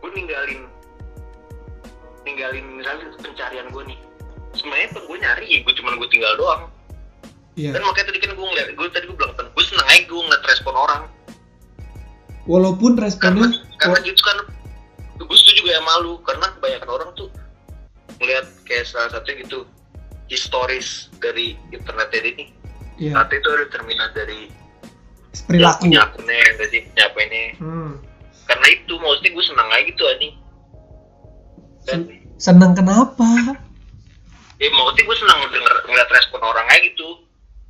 gue 0.06 0.10
ninggalin, 0.14 0.70
ninggalin 2.30 2.66
misalnya 2.78 3.10
pencarian 3.18 3.74
gue 3.74 3.84
nih. 3.90 4.00
Sebenarnya 4.54 4.88
gue 4.94 5.18
nyari 5.18 5.46
ya, 5.50 5.58
gue 5.66 5.74
cuma 5.82 5.98
gue 5.98 6.10
tinggal 6.14 6.34
doang. 6.38 6.70
Iya. 7.60 7.76
kan 7.76 7.84
makanya 7.84 8.08
tadi 8.16 8.20
kan 8.24 8.32
gue 8.40 8.46
ngeliat 8.46 8.68
gue 8.72 8.88
tadi 8.88 9.04
gue 9.04 9.18
bilang 9.20 9.36
kan 9.36 9.46
gue 9.52 9.64
seneng 9.68 9.88
aja 9.92 10.02
gue 10.08 10.16
ngeliat 10.16 10.44
respon 10.48 10.74
orang 10.80 11.02
Walaupun 12.48 12.96
karena 12.96 13.04
responnya 13.04 13.52
karena 13.84 13.98
gitu 14.08 14.22
kan 14.24 14.38
gue 15.22 15.38
setuju 15.38 15.56
juga 15.60 15.72
yang 15.74 15.86
malu 15.86 16.14
karena 16.22 16.46
kebanyakan 16.52 16.90
orang 16.90 17.10
tuh 17.14 17.30
ngeliat 18.18 18.46
kayak 18.64 18.86
salah 18.86 19.10
satunya 19.10 19.44
gitu 19.44 19.64
historis 20.26 20.88
dari 21.18 21.58
internet 21.70 22.10
ini 22.14 22.46
Iya, 22.98 23.16
saat 23.16 23.32
itu 23.32 23.48
ada 23.48 23.66
terminat 23.70 24.12
dari 24.12 24.52
perilaku. 25.42 25.88
punya 25.88 26.04
akunnya 26.04 26.36
yang 26.36 26.56
sih 26.66 26.82
punya 26.86 27.04
apa 27.06 27.20
ini 27.24 27.44
Hmm. 27.56 27.92
karena 28.46 28.68
itu 28.70 28.94
maksudnya 28.94 29.32
gue 29.32 29.46
senang 29.46 29.70
aja 29.70 29.84
gitu 29.86 30.04
anjing 30.06 30.34
dan 31.82 32.00
Sen- 32.04 32.20
Senang 32.40 32.72
kenapa? 32.74 33.28
ya 34.58 34.68
maksudnya 34.70 35.04
gue 35.06 35.18
senang 35.18 35.40
denger 35.46 35.76
ngeliat 35.86 36.10
respon 36.10 36.40
orang 36.42 36.68
aja 36.68 36.80
gitu 36.86 37.08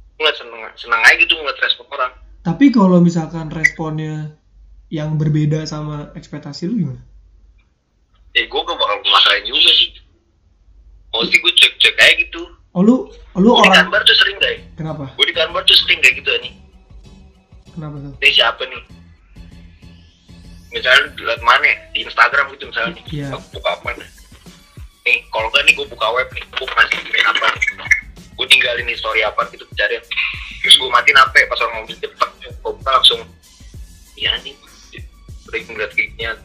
gue 0.09 0.19
ngeliat 0.19 0.35
seneng 0.35 0.61
senang 0.75 1.01
aja 1.03 1.15
gitu 1.15 1.33
ngeliat 1.35 1.59
respon 1.59 1.85
orang 1.89 2.11
Tapi 2.39 2.65
kalau 2.69 2.97
misalkan 2.97 3.47
responnya 3.49 4.33
yang 4.87 5.13
berbeda 5.13 5.61
sama 5.63 6.09
ekspektasi 6.11 6.65
lu 6.65 6.75
gimana? 6.79 7.01
Ya 8.33 8.43
gue 8.45 8.59
gak 8.61 8.77
bakal 8.77 8.97
masalahin 9.05 9.45
juga 9.45 9.71
sih. 9.73 9.89
Maksudnya 11.09 11.37
gue 11.41 11.53
cek 11.57 11.73
cek 11.81 11.95
aja 11.97 12.13
gitu. 12.21 12.41
Oh 12.77 12.85
lu, 12.85 13.09
lu 13.33 13.49
di 13.49 13.65
orang 13.65 13.89
kanbar 13.89 14.05
tuh 14.05 14.13
sering 14.13 14.37
guys 14.37 14.61
kenapa? 14.77 15.09
gue 15.17 15.25
di 15.25 15.33
kanbar 15.33 15.65
tuh 15.65 15.73
sering 15.73 15.97
kayak 16.05 16.21
gitu 16.21 16.29
nih 16.45 16.53
Kenapa 17.73 17.95
tuh? 17.97 18.11
ini 18.21 18.29
siapa 18.29 18.61
nih? 18.61 18.83
Misalnya 20.69 21.01
lihat 21.17 21.41
mana 21.41 21.65
ya, 21.65 21.77
di 21.97 21.99
Instagram 22.05 22.45
gitu 22.53 22.69
misalnya 22.69 22.93
nih. 22.93 23.25
Aku 23.33 23.47
buka 23.57 23.69
apa 23.73 23.89
nih? 23.97 24.09
Nih 25.01 25.17
kalau 25.33 25.49
enggak 25.49 25.63
nih 25.65 25.73
gue 25.73 25.87
buka 25.89 26.07
web 26.13 26.29
nih. 26.29 26.43
Gue 26.45 26.67
masih 26.69 26.97
bikin 27.01 27.25
apa 27.25 27.47
gue 28.39 28.47
tinggalin 28.47 28.85
nih 28.85 28.95
story 28.95 29.21
apa 29.25 29.41
gitu 29.49 29.65
pencarian. 29.65 30.03
Terus 30.61 30.75
gue 30.77 30.89
matiin 30.93 31.17
HP 31.17 31.35
pas 31.49 31.59
orang 31.65 31.73
ngomong 31.81 31.89
cepet 31.89 32.29
gue 32.45 32.73
buka 32.77 32.89
langsung 32.93 33.21
iya 34.13 34.35
nih 34.43 34.53
udah 35.49 35.59
ngeliat 35.65 35.91
kayaknya 35.97 36.37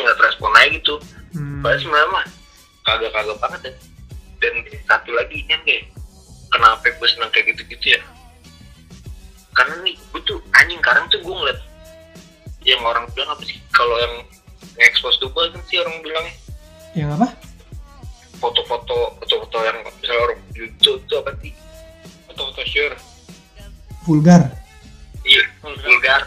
ngeliat 0.00 0.20
respon 0.20 0.50
aja 0.56 0.68
gitu. 0.74 0.94
Hmm. 1.34 1.60
Padahal 1.62 1.80
sebenarnya 1.80 2.10
mah 2.10 2.26
kagak-kagak 2.84 3.38
banget 3.40 3.60
dan 3.64 3.74
dan 4.42 4.54
satu 4.84 5.10
lagi 5.16 5.36
ini 5.40 5.54
kayak 5.64 5.84
kenapa 6.52 6.84
gue 6.84 7.08
seneng 7.08 7.30
kayak 7.32 7.54
gitu-gitu 7.54 7.98
ya? 7.98 8.00
Karena 9.54 9.74
nih 9.86 9.94
gue 9.96 10.20
tuh 10.26 10.38
anjing 10.58 10.80
sekarang 10.82 11.04
tuh 11.08 11.20
gue 11.22 11.34
ngeliat 11.34 11.60
yang 12.64 12.80
orang 12.84 13.04
bilang 13.12 13.32
apa 13.34 13.42
sih? 13.46 13.58
Kalau 13.72 13.96
yang 14.00 14.14
expose 14.82 15.16
tuh 15.22 15.30
kan 15.32 15.54
sih 15.68 15.78
orang 15.80 15.96
bilangnya. 16.02 16.34
Yang 16.94 17.10
apa? 17.18 17.28
foto-foto 18.44 19.16
foto-foto 19.24 19.56
yang 19.64 19.78
misalnya 19.80 20.20
orang 20.28 20.40
YouTube 20.52 21.00
tuh 21.08 21.24
apa 21.24 21.32
sih? 21.40 21.52
Foto-foto 22.28 22.62
share 22.68 22.96
Vulgar. 24.04 24.52
iya 25.24 25.40
vulgar 25.64 26.20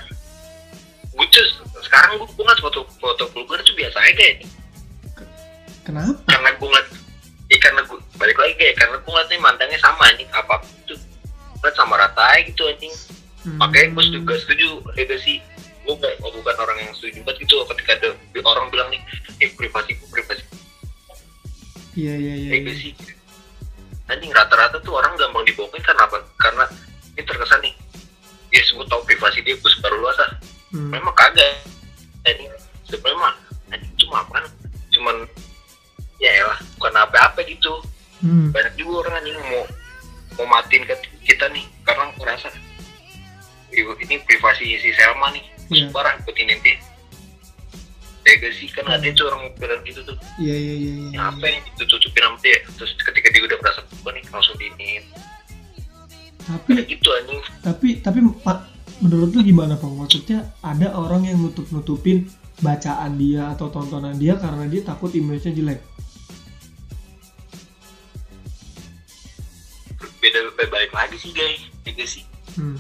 gue 1.18 1.26
tuh 1.34 1.46
sekarang 1.82 2.22
gue 2.22 2.28
gue 2.30 2.44
ngeliat 2.46 2.62
foto-foto 2.62 3.24
vulgar 3.34 3.60
tuh 3.66 3.74
biasa 3.74 3.98
aja 3.98 4.14
deh. 4.14 4.36
Kenapa? 5.82 6.20
karena 6.28 6.50
gue 6.54 6.68
ngeliat 6.68 6.88
ya 7.48 7.58
karena 7.64 7.82
gue 7.88 7.98
balik 8.20 8.38
lagi 8.38 8.54
kayak 8.60 8.76
karena 8.78 8.96
gue 9.02 9.10
ngeliatnya 9.10 9.38
mantannya 9.42 9.80
sama 9.82 10.04
anjing 10.14 10.30
apa 10.30 10.62
itu. 10.86 10.96
Ngeliat 11.58 11.76
sama 11.76 11.94
rata 11.98 12.22
aja 12.22 12.46
gitu 12.46 12.64
anjing. 12.70 12.94
Hmm. 13.48 13.64
makanya 13.64 13.96
gue 13.96 14.06
juga 14.22 14.34
setuju 14.38 14.68
itu 14.94 15.16
sih. 15.24 15.38
Gue 15.88 15.96
gak, 16.04 16.20
gue 16.20 16.32
bukan 16.36 16.56
orang 16.60 16.78
yang 16.84 16.92
setuju 16.92 17.24
banget 17.24 17.48
gitu 17.48 17.64
ketika 17.72 17.92
ada 17.96 18.10
orang 18.44 18.68
bilang 18.68 18.92
nih 18.92 19.00
eh 19.40 19.48
privasi 19.56 19.96
gue 19.96 20.10
privasi 20.12 20.44
Iya 21.98 22.14
iya 22.14 22.34
iya. 22.38 22.52
itu 22.62 22.70
iya. 22.70 22.78
sih. 22.78 22.94
Anjing 24.12 24.30
rata-rata 24.36 24.78
tuh 24.86 24.94
orang 24.94 25.18
gampang 25.18 25.48
dibohongin 25.48 25.82
karena 25.82 26.06
apa? 26.06 26.22
Karena 26.38 26.68
ini 27.18 27.24
terkesan 27.26 27.64
nih. 27.64 27.74
Ya 28.54 28.62
gue 28.62 28.86
tau 28.86 29.02
privasi 29.08 29.42
dia 29.42 29.56
gue 29.58 29.72
sebar 29.72 29.96
luas 29.98 30.20
ah 30.22 30.32
Hmm. 30.74 30.92
memang 30.92 31.16
kagak. 31.16 31.64
Ini 32.28 32.52
sebenarnya 32.88 33.20
mah 33.24 33.36
anjing 33.72 33.94
cuma 34.04 34.24
apa 34.24 34.44
cuman 34.92 35.16
ya 36.20 36.32
elah 36.44 36.60
bukan 36.76 36.94
apa-apa 36.96 37.40
gitu. 37.48 37.84
Hmm. 38.18 38.50
banyak 38.50 38.74
juga 38.82 39.06
orang 39.06 39.22
anjing 39.22 39.38
mau 39.38 39.64
mau 40.42 40.46
matiin 40.58 40.84
kita 41.24 41.46
nih. 41.54 41.66
Karena 41.86 42.12
ngerasa 42.18 42.50
"Ih, 43.72 43.84
ini 44.04 44.16
privasi 44.26 44.80
si 44.82 44.90
Selma 44.96 45.32
nih. 45.32 45.46
Iya. 45.68 45.92
sebarang 45.92 46.24
ikutin 46.24 46.56
ya 48.28 48.36
gak 48.44 48.54
sih 48.60 48.68
kan 48.76 48.84
ada 48.92 49.08
tuh 49.16 49.32
orang 49.32 49.48
bilang 49.56 49.82
gitu 49.88 50.04
tuh. 50.04 50.16
Iya 50.36 50.56
iya 50.56 50.74
iya 50.76 50.92
iya. 51.00 51.08
ya 51.16 51.22
apa 51.32 51.44
yang 51.48 51.64
ditutupin 51.80 52.24
sama 52.28 52.38
dia? 52.44 52.60
Terus 52.76 52.92
ketika 53.00 53.28
dia 53.32 53.42
udah 53.48 53.58
merasa 53.64 53.82
tua 53.88 54.12
nih 54.12 54.24
langsung 54.28 54.56
diinin. 54.60 55.04
Tapi 56.44 56.70
kayak 56.76 56.88
gitu 56.92 57.10
anjing. 57.24 57.40
Tapi 57.64 57.88
tapi 58.04 58.20
menurut 59.02 59.32
lu 59.34 59.42
gimana 59.46 59.78
Pak? 59.78 59.90
Maksudnya 59.90 60.52
ada 60.66 60.94
orang 60.98 61.30
yang 61.30 61.38
nutup-nutupin 61.42 62.30
bacaan 62.62 63.18
dia 63.22 63.54
atau 63.54 63.70
tontonan 63.70 64.18
dia 64.18 64.34
karena 64.38 64.66
dia 64.66 64.82
takut 64.82 65.14
image-nya 65.14 65.54
jelek. 65.54 65.80
beda 70.58 70.70
balik 70.70 70.92
lagi 70.92 71.16
sih 71.18 71.32
guys. 71.32 71.62
Gak 71.88 72.10
sih. 72.10 72.24
Hmm. 72.58 72.78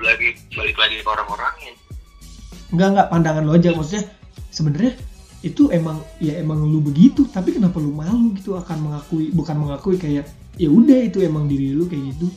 lagi 0.00 0.32
balik 0.56 0.80
lagi 0.80 1.04
ke 1.04 1.08
orang-orangnya 1.08 1.76
Enggak 2.72 2.88
enggak. 2.94 3.08
Pandangan 3.10 3.42
lo 3.46 3.52
aja. 3.54 3.70
Maksudnya 3.74 4.04
sebenarnya 4.50 4.92
itu 5.40 5.72
emang 5.72 6.00
ya 6.22 6.38
emang 6.38 6.62
lu 6.66 6.82
begitu. 6.84 7.26
Tapi 7.30 7.56
kenapa 7.56 7.80
lu 7.80 7.90
malu 7.94 8.34
gitu 8.36 8.54
akan 8.54 8.90
mengakui 8.90 9.32
bukan 9.34 9.56
mengakui 9.58 9.96
kayak 9.96 10.28
ya 10.60 10.68
udah 10.68 11.00
itu 11.06 11.24
emang 11.24 11.48
diri 11.50 11.74
lu 11.74 11.88
kayak 11.88 12.14
gitu. 12.14 12.28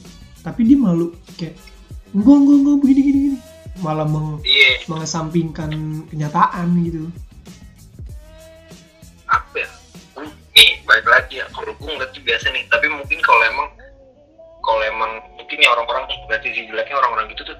Tapi 0.44 0.62
dia 0.68 0.78
malu 0.80 1.14
kayak 1.38 1.56
enggak 2.14 2.38
enggak 2.38 2.58
enggak 2.62 2.78
begini 2.80 3.02
gini 3.02 3.20
gini. 3.26 3.40
Malah 3.82 4.06
meng, 4.06 4.38
iya. 4.46 4.86
mengesampingkan 4.86 5.72
kenyataan 6.14 6.68
gitu. 6.86 7.10
Apa 9.26 9.66
ya? 9.66 9.70
Nih 10.54 10.78
balik 10.86 11.10
lagi 11.10 11.42
ya. 11.42 11.46
Kalau 11.50 11.74
gue 11.74 11.90
ngeliat 11.90 12.14
tuh 12.14 12.22
biasa 12.22 12.54
nih. 12.54 12.64
Tapi 12.70 12.86
mungkin 12.94 13.18
kalau 13.26 13.42
emang 13.50 13.68
kalau 14.62 14.84
emang 14.86 15.12
mungkin 15.36 15.58
ya 15.58 15.74
orang-orang 15.74 16.06
nih 16.06 16.20
berarti 16.30 16.48
sih 16.54 16.64
jeleknya 16.70 16.96
orang-orang 17.02 17.34
gitu 17.34 17.44
tuh 17.50 17.58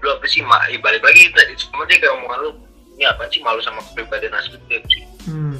lu 0.00 0.08
apa 0.14 0.24
sih? 0.30 0.40
Ma 0.46 0.56
eh, 0.70 0.78
balik 0.78 1.02
lagi 1.02 1.28
tadi. 1.34 1.52
Sama 1.58 1.84
dia 1.90 1.98
kayak 1.98 2.16
omongan 2.16 2.38
lu 2.46 2.50
ini 2.96 3.04
apa 3.04 3.26
sih? 3.28 3.42
Malu 3.42 3.60
sama 3.66 3.82
kepribadian 3.90 4.32
asli 4.32 4.56
lu 4.56 4.66
ya 4.70 4.80
sih 4.88 5.02
hmm. 5.26 5.58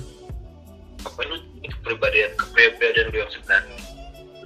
apa 1.05 1.21
lu? 1.27 1.37
Kepribadian 1.61 2.31
kepribadian 2.39 3.07
lu 3.11 3.17
yang 3.19 3.33
sebenarnya. 3.35 3.79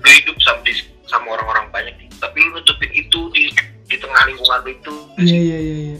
Lu 0.00 0.08
hidup 0.08 0.36
sama 0.42 0.64
sama 1.06 1.26
orang-orang 1.36 1.68
banyak 1.70 1.94
tapi 2.24 2.40
lu 2.40 2.56
nutupin 2.56 2.88
itu 2.96 3.20
di 3.36 3.52
di 3.84 3.96
tengah 4.00 4.24
lingkungan 4.24 4.64
lu 4.64 4.70
itu. 4.72 4.94
Iya 5.20 5.36
iya 5.36 5.58
iya 5.60 5.76
iya. 5.76 5.98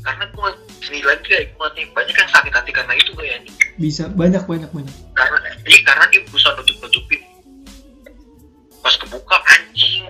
Karena 0.00 0.24
gue 0.32 0.48
sendiri 0.80 1.04
lagi 1.04 1.28
gue 1.52 1.68
nih 1.76 1.86
banyak 1.92 2.16
yang 2.16 2.30
sakit 2.32 2.52
hati 2.52 2.70
karena 2.72 2.92
itu 2.96 3.12
kayaknya 3.12 3.52
bisa 3.76 4.08
banyak 4.08 4.40
banyak 4.48 4.70
banyak. 4.72 4.94
Karena 5.12 5.36
ini 5.68 5.78
karena 5.84 6.04
dia 6.08 6.24
berusaha 6.24 6.56
nutup 6.56 6.76
nutupin 6.80 7.20
pas 8.80 8.96
kebuka 9.00 9.36
anjing 9.48 10.04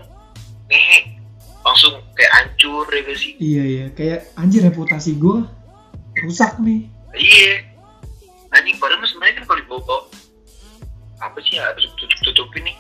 nih 0.71 1.15
langsung 1.63 1.99
kayak 2.15 2.33
hancur 2.35 2.87
ya 2.91 3.01
gak 3.03 3.19
sih? 3.19 3.33
Iya 3.43 3.63
iya 3.67 3.87
kayak 3.91 4.21
anjir 4.39 4.63
reputasi 4.63 5.19
gue 5.19 5.43
rusak 6.23 6.63
nih. 6.63 6.87
Iya. 7.15 7.75
Anjing 8.55 8.79
padahal 8.79 9.03
sebenarnya 9.03 9.43
kan 9.43 9.45
kalau 9.51 9.59
dibawa 9.59 9.99
apa 11.23 11.39
sih 11.43 11.59
ya 11.59 11.71
harus 11.71 11.91
tutup 11.99 12.19
tutupin 12.23 12.67
nih 12.71 12.77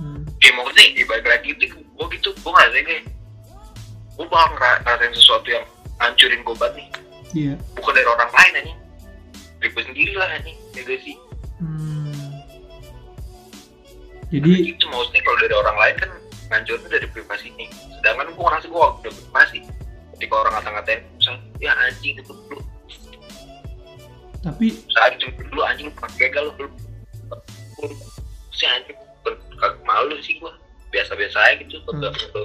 hmm. 0.00 0.20
kayak 0.40 0.54
maksudnya 0.56 0.84
ya 0.96 1.04
balik 1.06 1.26
lagi 1.28 1.48
itu 1.52 1.64
gue 1.76 2.06
gitu 2.16 2.28
gue 2.32 2.50
nggak 2.50 2.70
kayak 2.72 3.04
gue 4.16 4.26
bakal 4.26 4.48
ngera- 4.56 4.80
ngerasain 4.84 5.14
sesuatu 5.14 5.48
yang 5.48 5.64
hancurin 6.00 6.40
gue 6.40 6.56
banget 6.56 6.74
nih 6.74 6.88
iya 7.36 7.54
bukan 7.76 7.92
dari 7.92 8.08
orang 8.08 8.30
lain 8.32 8.52
anjing 8.64 8.78
dari 9.60 9.68
gue 9.70 9.82
sendiri 9.84 10.12
lah 10.16 10.28
anjing 10.32 10.56
ya 10.72 10.80
gak 10.82 11.00
sih 11.04 11.16
hmm. 11.60 11.90
Jadi 14.30 14.46
jadi 14.46 14.70
itu 14.78 14.84
maksudnya 14.86 15.22
kalau 15.26 15.38
dari 15.42 15.54
orang 15.58 15.76
lain 15.82 15.94
kan 15.98 16.10
ngancurin 16.50 16.86
dari 16.86 17.06
privasi 17.10 17.46
nih. 17.58 17.68
Sedangkan 17.98 18.30
gue 18.30 18.44
ngerasa 18.46 18.66
gue 18.70 18.78
udah 18.78 19.12
privasi. 19.14 19.58
Ketika 20.14 20.34
orang 20.38 20.52
ngata-ngatain, 20.54 21.00
misalnya, 21.18 21.42
ya 21.58 21.72
anjing 21.74 22.14
itu 22.14 22.32
dulu. 22.46 22.62
tapi 24.40 24.72
Saat 24.88 25.20
itu 25.20 25.28
dulu 25.50 25.60
anjing 25.66 25.90
pernah 25.92 26.14
gagal 26.14 26.44
lu. 26.62 26.66
Si 28.54 28.64
anjing 28.70 28.98
kagak 29.60 29.84
malu 29.84 30.16
sih 30.24 30.40
gue. 30.40 30.52
Biasa-biasa 30.90 31.38
aja 31.38 31.62
gitu. 31.62 31.78
Kagak 31.86 32.16
perlu. 32.16 32.44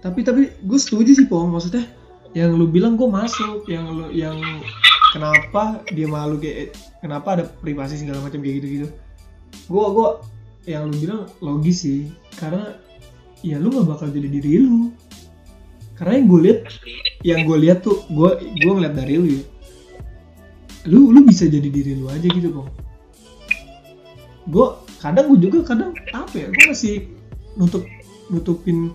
tapi 0.00 0.24
tapi 0.24 0.48
gue 0.48 0.78
setuju 0.80 1.12
sih 1.12 1.28
pong 1.28 1.52
maksudnya 1.52 1.84
yang 2.32 2.56
lu 2.56 2.64
bilang 2.64 2.96
gue 2.96 3.04
masuk 3.04 3.68
yang 3.68 3.84
lu 3.84 4.08
yang 4.08 4.32
kenapa 5.12 5.84
dia 5.92 6.08
malu 6.08 6.40
kayak 6.40 6.72
kenapa 7.04 7.36
ada 7.36 7.44
privasi 7.60 8.00
segala 8.00 8.24
macam 8.24 8.40
kayak 8.40 8.64
gitu 8.64 8.66
gitu 8.80 8.88
gue 9.68 9.84
gue 9.92 10.08
yang 10.72 10.88
lu 10.88 10.96
bilang 10.96 11.22
logis 11.44 11.84
sih. 11.84 12.08
Karena 12.32 12.80
ya 13.44 13.60
lu 13.60 13.68
nggak 13.68 13.92
bakal 13.92 14.08
jadi 14.08 14.28
diri 14.40 14.64
lu. 14.64 14.88
Karena 16.00 16.16
yang 16.16 16.26
gue 16.32 16.40
lihat 16.48 16.60
yang 17.20 17.40
gue 17.44 17.58
lihat 17.60 17.84
tuh 17.84 18.00
gue 18.08 18.30
gue 18.40 18.72
ngeliat 18.72 18.96
dari 18.96 19.20
lu 19.20 19.26
ya. 19.28 19.42
Lu 20.88 21.12
lu 21.12 21.28
bisa 21.28 21.44
jadi 21.44 21.68
diri 21.68 21.92
lu 21.92 22.08
aja 22.08 22.24
gitu 22.24 22.56
kok 22.56 22.72
gue 24.50 24.66
kadang 25.00 25.32
gue 25.32 25.48
juga 25.48 25.72
kadang 25.72 25.96
apa 26.12 26.34
ya 26.36 26.46
gue 26.52 26.64
masih 26.68 27.08
nutup 27.56 27.88
nutupin 28.28 28.92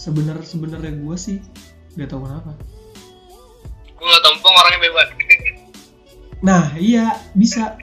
sebenar 0.00 0.40
sebenarnya 0.40 0.96
gue 0.96 1.16
sih. 1.18 1.38
Nggak 1.98 2.08
tahu 2.14 2.24
kenapa. 2.24 2.56
Gue 3.98 4.14
tompong 4.24 4.54
orangnya 4.56 4.80
bebas. 4.80 5.08
nah 6.40 6.72
iya 6.80 7.20
bisa. 7.36 7.76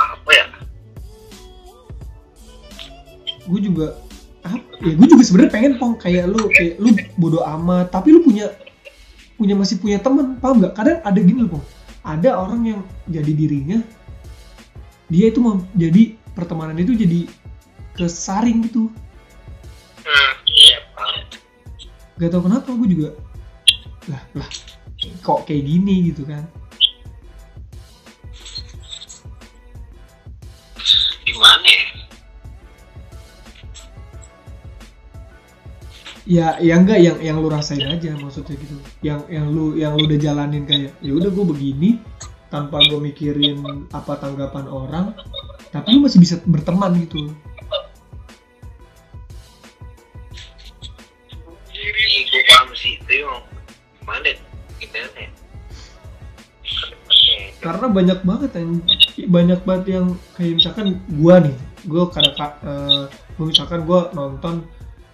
Apa 0.00 0.30
ya? 0.32 0.46
Gue 3.44 3.60
juga 3.60 4.00
apa 4.40 4.80
ya 4.80 4.96
gue 4.96 5.08
juga 5.12 5.22
sebenarnya 5.28 5.52
pengen 5.52 5.74
pong 5.76 6.00
kayak 6.00 6.24
lu 6.24 6.48
kayak 6.48 6.80
lu 6.80 6.96
bodoh 7.20 7.44
amat. 7.60 7.92
Tapi 7.92 8.16
lu 8.16 8.24
punya 8.24 8.48
punya 9.36 9.52
masih 9.52 9.76
punya 9.76 10.00
teman 10.00 10.40
paham 10.40 10.64
nggak? 10.64 10.72
Kadang 10.72 10.98
ada 11.04 11.20
gini 11.20 11.44
loh 11.44 11.60
pong 11.60 11.64
ada 12.06 12.30
orang 12.36 12.60
yang 12.64 12.80
jadi 13.08 13.32
dirinya 13.32 13.78
dia 15.10 15.28
itu 15.28 15.42
mau 15.42 15.60
jadi 15.74 16.16
pertemanan 16.32 16.78
itu 16.78 16.94
jadi 16.94 17.26
kesaring 17.98 18.64
gitu. 18.70 18.88
Hmm, 20.06 20.32
iya 20.46 20.78
gak 22.20 22.36
tau 22.36 22.44
kenapa 22.44 22.68
gue 22.76 22.88
juga 22.92 23.08
lah 24.12 24.22
lah 24.36 24.48
kok 25.24 25.48
kayak 25.48 25.64
gini 25.64 26.12
gitu 26.12 26.28
kan 26.28 26.44
ya 36.30 36.54
ya 36.62 36.78
enggak 36.78 37.02
yang 37.02 37.18
yang 37.18 37.36
lu 37.42 37.50
rasain 37.50 37.82
aja 37.90 38.14
maksudnya 38.14 38.54
gitu 38.54 38.78
yang 39.02 39.26
yang 39.26 39.50
lu 39.50 39.74
yang 39.74 39.98
lu 39.98 40.06
udah 40.06 40.20
jalanin 40.22 40.62
kayak 40.62 40.94
ya 41.02 41.10
udah 41.10 41.26
gue 41.26 41.42
begini 41.42 41.98
tanpa 42.54 42.78
gue 42.86 43.02
mikirin 43.02 43.66
apa 43.90 44.14
tanggapan 44.14 44.70
orang 44.70 45.10
tapi 45.74 45.98
lu 45.98 46.06
masih 46.06 46.22
bisa 46.22 46.38
berteman 46.46 46.94
gitu 47.02 47.34
gue 52.30 52.46
paham 52.46 52.70
sih, 52.78 52.94
ya? 53.10 53.10
Ya? 53.10 53.26
Karena 57.58 57.90
banyak 57.90 58.22
banget 58.22 58.54
yang 58.54 58.78
banyak 59.26 59.66
banget 59.66 59.98
yang 59.98 60.06
kayak 60.38 60.62
misalkan 60.62 60.86
gua 61.20 61.44
nih 61.44 61.52
gua 61.84 62.08
kadang 62.08 62.32
uh, 62.64 63.04
misalkan 63.36 63.84
gua 63.84 64.08
nonton 64.16 64.64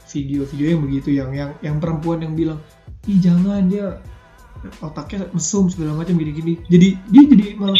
video-video 0.06 0.66
yang 0.76 0.82
begitu 0.82 1.08
yang 1.14 1.30
yang 1.34 1.50
yang 1.62 1.76
perempuan 1.82 2.22
yang 2.22 2.34
bilang 2.38 2.58
ih 3.06 3.18
jangan 3.18 3.66
dia 3.66 3.98
otaknya 4.82 5.28
mesum 5.34 5.68
segala 5.68 5.94
macam 5.98 6.16
gini-gini 6.16 6.58
jadi 6.70 6.98
dia 7.10 7.22
jadi 7.26 7.46
malah 7.58 7.78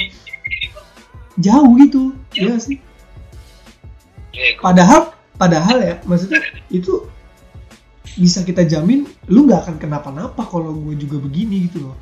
jauh 1.41 1.73
gitu 1.81 2.03
ya 2.37 2.57
sih 2.61 2.79
padahal 4.61 5.17
padahal 5.37 5.79
ya 5.81 5.95
maksudnya 6.05 6.41
itu 6.73 7.09
bisa 8.17 8.41
kita 8.47 8.65
jamin 8.65 9.05
lu 9.29 9.45
nggak 9.45 9.69
akan 9.69 9.77
kenapa-napa 9.77 10.41
kalau 10.49 10.73
gue 10.73 10.97
juga 10.97 11.21
begini 11.21 11.69
gitu 11.69 11.85
loh. 11.85 11.97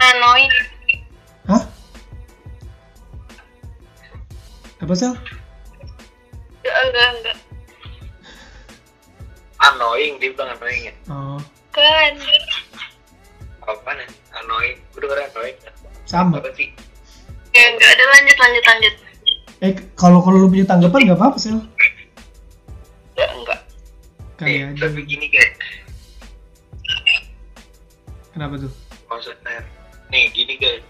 Annoying. 0.00 0.52
hah 1.46 1.62
apa 4.80 4.92
sih 4.92 5.12
Enggak, 6.66 6.82
enggak, 6.84 7.08
enggak. 7.14 7.36
Annoying, 9.56 10.14
dia 10.18 10.30
bilang 10.30 10.50
annoying 10.52 10.82
ya. 10.84 10.94
oh 11.06 11.38
Kan. 11.70 12.12
Apa 13.62 13.90
nih? 13.92 14.08
Annoying. 14.36 14.76
Gue 14.90 15.00
denger 15.00 15.18
annoying. 15.24 15.56
sama 16.04 16.38
Apa 16.38 16.50
sih? 16.52 16.70
Ya, 17.50 17.70
enggak 17.70 17.88
ada 17.88 18.04
lanjut, 18.08 18.36
lanjut, 18.36 18.64
lanjut. 18.64 18.94
eh 19.56 19.72
kalau 19.94 20.20
kalau 20.20 20.36
lu 20.38 20.46
punya 20.46 20.62
tanggapan 20.62 21.00
nggak 21.02 21.16
apa-apa 21.16 21.38
sih 21.40 21.48
Enggak, 21.50 21.70
enggak. 23.32 23.60
kali 24.36 24.52
Eh, 24.52 24.68
aja 24.68 24.84
tapi 24.84 25.00
gini 25.02 25.26
guys, 25.26 25.56
kenapa 28.30 28.60
tuh 28.60 28.68
maksudnya 29.06 29.64
nih 30.08 30.28
gini 30.30 30.54
guys. 30.56 30.84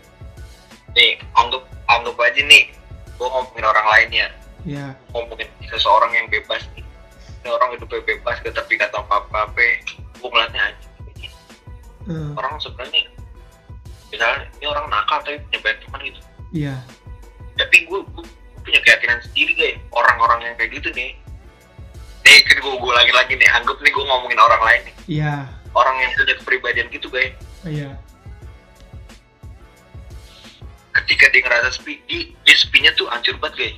Nih, 0.92 1.14
anggap 1.32 1.62
anggap 1.86 2.16
aja 2.18 2.42
nih, 2.42 2.74
gue 3.14 3.22
ngomongin 3.24 3.64
orang 3.64 3.86
lain 3.86 4.10
ya, 4.10 4.28
ya 4.66 4.92
ngomongin 5.14 5.46
seseorang 5.64 6.10
yang 6.12 6.26
bebas 6.26 6.66
nih. 6.74 6.82
Ini 7.40 7.48
orang 7.48 7.78
hidupnya 7.78 8.02
bebas, 8.04 8.42
gak 8.42 8.52
terpikat 8.52 8.90
apa 8.90 9.22
apa, 9.22 9.62
gue 10.18 10.26
ngeliatnya 10.26 10.62
aja. 10.66 10.86
eh, 12.06 12.30
Orang 12.34 12.58
sebenarnya, 12.58 13.06
misalnya 14.10 14.50
ini 14.58 14.66
orang 14.66 14.90
nakal 14.90 15.22
tapi 15.22 15.38
punya 15.40 15.58
banyak 15.62 15.78
teman 15.80 16.00
gitu. 16.02 16.20
iya 16.50 16.74
Tapi 17.54 17.86
gue, 17.86 17.98
gue 18.02 18.24
punya 18.60 18.80
keyakinan 18.82 19.22
sendiri 19.22 19.52
guys, 19.54 19.78
orang-orang 19.90 20.42
yang 20.42 20.54
kayak 20.58 20.74
gitu 20.74 20.90
nih. 20.92 21.14
Nih, 22.26 22.38
kan 22.42 22.58
gue, 22.58 22.72
gue 22.74 22.92
lagi-lagi 22.92 23.32
nih, 23.38 23.48
anggap 23.54 23.78
nih 23.78 23.94
gue 23.94 24.04
ngomongin 24.04 24.40
orang 24.42 24.62
lain 24.66 24.80
nih. 24.82 24.94
iya 25.06 25.34
Orang 25.70 25.94
yang 26.02 26.10
punya 26.12 26.34
kepribadian 26.42 26.90
gitu 26.90 27.06
guys. 27.06 27.30
iya 27.62 27.94
ketika 30.96 31.28
dia 31.28 31.44
ngerasa 31.44 31.68
sepi 31.70 32.00
dia, 32.08 32.32
dia 32.42 32.56
sepinya 32.56 32.90
tuh 32.96 33.06
hancur 33.06 33.36
banget 33.36 33.54
guys 33.54 33.76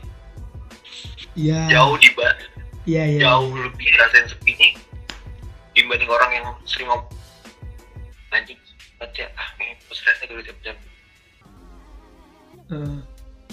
iya. 1.38 1.60
Jauh 1.70 1.94
di 2.02 2.10
iya 2.88 3.04
iya 3.04 3.20
jauh 3.22 3.52
lebih 3.52 3.86
ngerasain 3.94 4.26
sepinya 4.26 4.68
dibanding 5.76 6.10
orang 6.10 6.30
yang 6.34 6.46
sering 6.66 6.90
ngomong 6.90 7.06
anjing 8.34 8.58
banget 8.98 9.24
ya. 9.24 9.26
Ah 9.38 9.48
ini 9.62 9.78
stresnya 9.94 10.26
dulu 10.26 10.42
jam-jam. 10.42 10.76
Eh, 12.68 12.98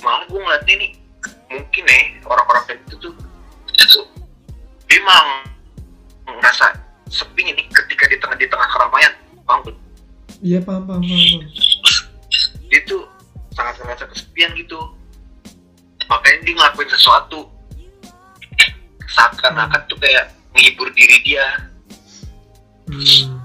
malah 0.02 0.26
gue 0.26 0.39
ngeliatnya 0.41 0.76
nih 0.82 0.91
mungkin 1.48 1.84
nih 1.86 2.04
orang-orang 2.26 2.63
kayak 2.67 2.80
gitu 2.89 3.10
tuh 3.10 3.13
itu 3.71 4.02
dia 4.89 4.98
emang 5.00 5.28
ngerasa 6.26 6.76
sepinya 7.08 7.54
nih 7.56 7.65
ketika 7.69 8.04
di 8.10 8.17
tengah 8.17 8.38
di 8.41 8.48
tengah 8.50 8.67
keramaian. 8.74 9.13
Paham 9.45 9.62
gak? 9.62 9.78
iya 10.43 10.60
paham 10.60 10.84
paham 10.89 11.02
paham, 11.06 11.21
paham. 11.21 11.41
dia 12.67 12.82
tuh 12.89 13.06
sangat 13.54 13.78
ngerasa 13.80 14.04
kesepian 14.10 14.52
gitu. 14.58 14.80
Makanya 16.10 16.38
dia 16.43 16.54
ngelakuin 16.58 16.89
sesuatu 16.91 17.54
seakan-akan 19.15 19.82
tuh 19.88 19.95
kayak 20.04 20.36
menghibur 20.51 20.91
diri 20.91 21.17
dia. 21.23 21.47
Hmm, 22.91 23.39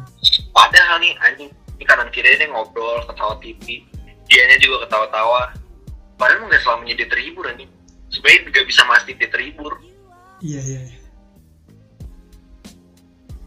padahal 0.53 0.99
nih 1.01 1.15
anjing 1.23 1.51
ini 1.79 1.85
kanan 1.87 2.11
kiri 2.13 2.37
dia 2.37 2.51
ngobrol 2.51 3.07
ketawa 3.07 3.39
TV. 3.39 3.87
Dianya 4.27 4.59
juga 4.59 4.85
ketawa-tawa. 4.91 5.55
Padahal 6.19 6.51
nggak 6.51 6.61
selamanya 6.61 6.95
dia 7.01 7.09
terhibur 7.09 7.47
anjing. 7.47 7.71
Sebenarnya 8.11 8.51
nggak 8.51 8.67
bisa 8.67 8.83
mastiin 8.85 9.17
dia 9.17 9.31
terhibur. 9.31 9.79
Iya 10.43 10.61
iya 10.61 10.81
iya. 10.91 10.99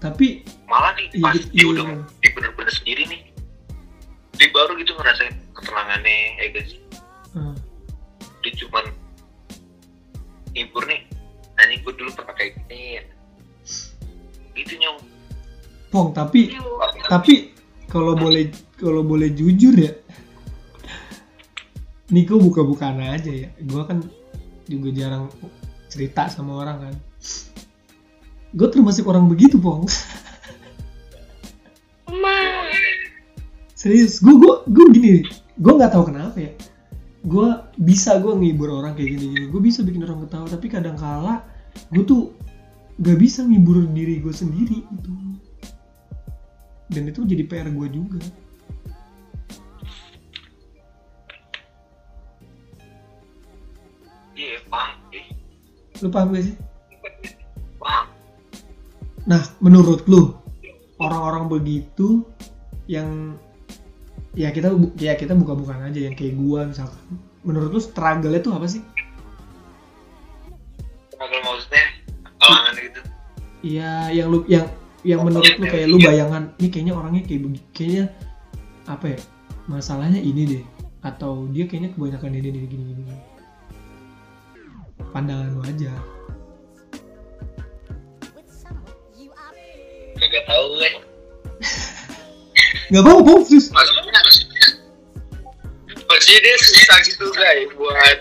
tapi 0.03 0.43
malah 0.67 0.91
nih 0.99 1.07
Iya, 1.15 1.23
pas 1.23 1.31
iya, 1.39 1.47
dia 1.47 1.63
iya. 1.63 1.71
udah 1.71 1.85
dia 2.19 2.31
bener-bener 2.35 2.73
sendiri 2.75 3.03
nih 3.07 3.21
dia 4.35 4.51
baru 4.51 4.75
gitu 4.75 4.91
ngerasain 4.99 5.31
ketenangannya 5.55 6.17
ya 6.43 6.47
guys 6.51 6.71
eh, 7.39 7.55
dia 8.43 8.51
cuman 8.59 8.85
hibur 10.51 10.83
nih 10.91 11.07
anjing 11.59 11.81
gue 11.85 11.93
dulu 11.93 12.09
pernah 12.15 12.35
kayak 12.37 12.51
gini. 12.65 12.99
Ya 12.99 13.03
gitu 14.53 14.73
nyong. 14.77 14.99
Pong 15.89 16.09
tapi 16.13 16.53
tapi 17.09 17.53
kalau 17.89 18.17
boleh 18.17 18.49
kalau 18.77 19.05
boleh 19.05 19.29
jujur 19.33 19.73
ya 19.77 19.93
Niko 22.13 22.37
buka-bukaan 22.37 23.01
aja 23.01 23.31
ya. 23.31 23.49
Gue 23.65 23.81
kan 23.89 24.05
juga 24.69 24.89
jarang 24.93 25.33
cerita 25.89 26.29
sama 26.29 26.61
orang 26.61 26.77
kan. 26.89 26.95
Gue 28.53 28.69
termasuk 28.69 29.09
orang 29.09 29.25
begitu 29.25 29.57
pong. 29.57 29.89
Ma. 32.13 32.37
serius 33.73 34.23
gue 34.23 34.31
gue 34.37 34.53
gue 34.71 34.85
gini 34.95 35.11
gue 35.59 35.73
nggak 35.75 35.91
tahu 35.91 36.07
kenapa 36.07 36.39
ya 36.39 36.55
gue 37.23 37.47
bisa 37.79 38.19
gue 38.19 38.35
ngibur 38.35 38.83
orang 38.83 38.99
kayak 38.99 39.15
gini 39.15 39.25
gini 39.31 39.45
gue 39.47 39.61
bisa 39.63 39.79
bikin 39.79 40.03
orang 40.03 40.27
ketawa 40.27 40.47
tapi 40.51 40.67
kadang 40.67 40.99
kala 40.99 41.47
gue 41.95 42.03
tuh 42.03 42.35
gak 42.99 43.17
bisa 43.17 43.41
ngibur 43.41 43.89
diri 43.89 44.21
gue 44.21 44.33
sendiri 44.33 44.85
gitu. 44.85 45.13
Dan 46.93 47.09
itu 47.09 47.25
jadi 47.25 47.41
PR 47.49 47.73
gue 47.73 47.87
juga. 47.89 48.21
Iya 54.37 54.61
paham 54.69 54.97
eh, 55.13 55.25
lu 56.01 56.09
paham 56.09 56.33
gak 56.37 56.45
sih? 56.45 56.55
Paham 57.81 58.13
nah 59.23 59.39
menurut 59.63 60.03
lu 60.11 60.35
orang-orang 60.99 61.47
begitu 61.47 62.27
yang 62.91 63.39
ya 64.33 64.49
kita 64.49 64.73
ya 64.97 65.13
kita 65.13 65.37
buka-bukaan 65.37 65.89
aja 65.89 66.09
yang 66.09 66.15
kayak 66.17 66.37
gua 66.37 66.69
misalkan. 66.69 67.01
Menurut 67.43 67.69
lu 67.75 67.81
struggle 67.83 68.33
itu 68.33 68.49
apa 68.49 68.67
sih? 68.69 68.81
Kalau 71.13 71.39
maksudnya? 71.43 71.85
Kalangan 72.39 72.73
gitu? 72.79 73.01
Iya, 73.63 73.91
yang 74.11 74.27
lu 74.31 74.43
yang 74.47 74.67
yang 75.03 75.23
menurut 75.23 75.47
lu 75.59 75.65
kayak 75.67 75.87
lu 75.87 75.97
bayangan, 75.99 76.51
ini 76.59 76.67
kayaknya 76.71 76.93
orangnya 76.95 77.21
kayak 77.27 77.41
begini, 77.43 77.61
kayaknya 77.75 78.05
apa 78.87 79.05
ya 79.15 79.19
masalahnya 79.67 80.19
ini 80.19 80.41
deh. 80.57 80.63
Atau 81.03 81.51
dia 81.51 81.67
kayaknya 81.67 81.91
kebanyakan 81.95 82.31
ini 82.39 82.47
nih 82.47 82.61
gini 82.67 82.83
gini 82.95 83.03
pandangan 85.13 85.53
lu 85.53 85.61
aja. 85.61 85.93
Kagak 90.17 90.43
tahu 90.49 90.67
kan. 90.81 91.12
Nggak 92.93 93.01
apa 93.01 93.11
apa 93.25 93.33
terus 93.49 93.73
Maksudnya 93.73 94.21
Maksudnya. 96.05 96.39
Dia 96.45 96.55
susah 96.61 96.97
gitu 97.09 97.25
guys 97.33 97.69
buat 97.73 98.17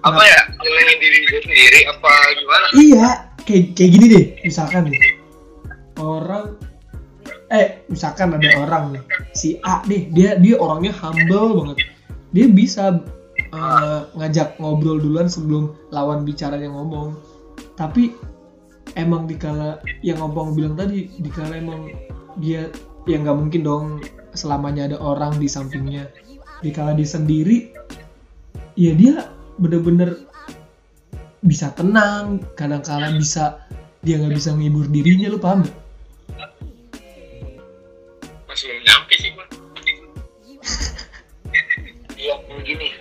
apa 0.00 0.22
ya 0.24 0.40
nyenengin 0.62 0.98
diri 1.02 1.18
dia 1.28 1.40
sendiri 1.44 1.80
apa 1.90 2.12
gimana? 2.38 2.66
iya 2.78 3.06
kayak 3.44 3.64
kayak 3.76 3.90
gini 3.98 4.06
deh 4.08 4.24
misalkan 4.46 4.88
nih. 4.88 4.96
Orang 6.00 6.56
eh 7.50 7.82
misalkan 7.90 8.32
ada 8.32 8.48
orang 8.62 8.96
nih 8.96 9.02
si 9.36 9.58
A 9.66 9.84
deh 9.84 10.08
dia 10.14 10.38
dia 10.38 10.54
orangnya 10.56 10.94
humble 10.94 11.60
banget. 11.60 11.78
Dia 12.32 12.46
bisa 12.48 13.02
eh, 13.36 14.00
ngajak 14.16 14.56
ngobrol 14.62 15.02
duluan 15.02 15.28
sebelum 15.28 15.74
lawan 15.92 16.24
bicaranya 16.24 16.70
ngomong. 16.72 17.18
Tapi 17.76 18.14
emang 18.96 19.28
dikala 19.28 19.82
yang 20.00 20.22
ngomong 20.22 20.56
bilang 20.56 20.78
tadi 20.78 21.12
dikala 21.20 21.60
emang 21.60 21.92
dia 22.40 22.72
ya 23.08 23.16
nggak 23.20 23.36
mungkin 23.36 23.62
dong 23.64 23.86
selamanya 24.36 24.92
ada 24.92 24.98
orang 25.00 25.36
di 25.40 25.48
sampingnya 25.48 26.08
dikala 26.60 26.92
dia 26.92 27.08
sendiri 27.08 27.72
ya 28.76 28.92
dia 28.92 29.28
bener-bener 29.56 30.28
bisa 31.40 31.72
tenang 31.72 32.44
kadang-kala 32.52 33.16
bisa 33.16 33.64
dia 34.00 34.16
nggak 34.20 34.36
bisa 34.36 34.52
ngibur 34.56 34.88
dirinya 34.88 35.28
lu 35.28 35.40
paham 35.40 35.64
gak? 35.64 35.76
Masih 38.48 38.66
belum 38.72 38.82
nyampe 38.88 39.14
sih 39.20 39.30
gua. 39.36 39.46
Iya, 42.20 42.36
gini. 42.68 42.92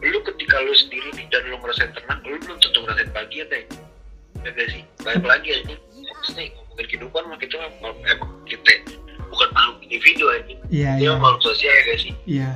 Lu 0.00 0.18
ketika 0.24 0.56
lu 0.64 0.72
sendiri 0.72 1.12
dan 1.28 1.44
lu 1.52 1.60
ngerasain 1.60 1.92
tenang, 1.92 2.24
lu 2.24 2.40
belum 2.40 2.56
tentu 2.64 2.80
ngerasain 2.80 3.12
bahagia 3.12 3.44
deh. 3.52 3.64
Ya 4.40 4.48
gak 4.56 4.68
sih? 4.72 4.80
Balik 5.04 5.24
lagi 5.28 5.48
aja. 5.52 5.76
Maksudnya 6.08 6.44
ngomongin 6.52 6.86
kehidupan 6.86 7.22
mah 7.26 7.38
kita 7.38 7.56
eh, 7.58 8.16
kita 8.46 8.72
bukan 9.26 9.48
makhluk 9.50 9.76
individu 9.82 10.24
aja. 10.28 10.54
iya 10.68 10.90
Dia 10.96 11.02
iya 11.02 11.10
mah 11.12 11.20
makhluk 11.26 11.42
sosial 11.44 11.70
ya 11.70 11.82
gak 11.84 11.98
sih? 11.98 12.12
iya 12.24 12.50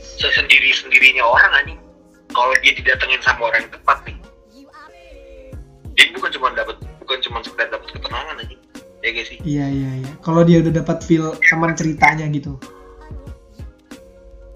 Sesendiri 0.00 0.70
sendirinya 0.70 1.22
orang 1.22 1.52
anjing. 1.54 1.80
Kalau 2.30 2.54
dia 2.60 2.72
didatengin 2.72 3.20
sama 3.20 3.46
orang 3.46 3.62
yang 3.62 3.72
tepat 3.72 3.98
nih, 4.04 4.16
dia 5.92 6.06
bukan 6.10 6.30
cuma 6.32 6.50
dapat 6.50 6.76
bukan 6.98 7.18
cuma 7.20 7.38
sekedar 7.40 7.68
dapat 7.68 7.88
ketenangan 7.90 8.34
anjing. 8.38 8.60
Ya 9.00 9.08
gak 9.12 9.26
sih? 9.28 9.38
iya 9.44 9.66
iya 9.68 9.90
iya 10.00 10.12
kalau 10.24 10.40
dia 10.42 10.64
udah 10.64 10.72
dapat 10.74 11.04
feel 11.04 11.36
teman 11.44 11.76
ceritanya 11.76 12.24
gitu 12.32 12.56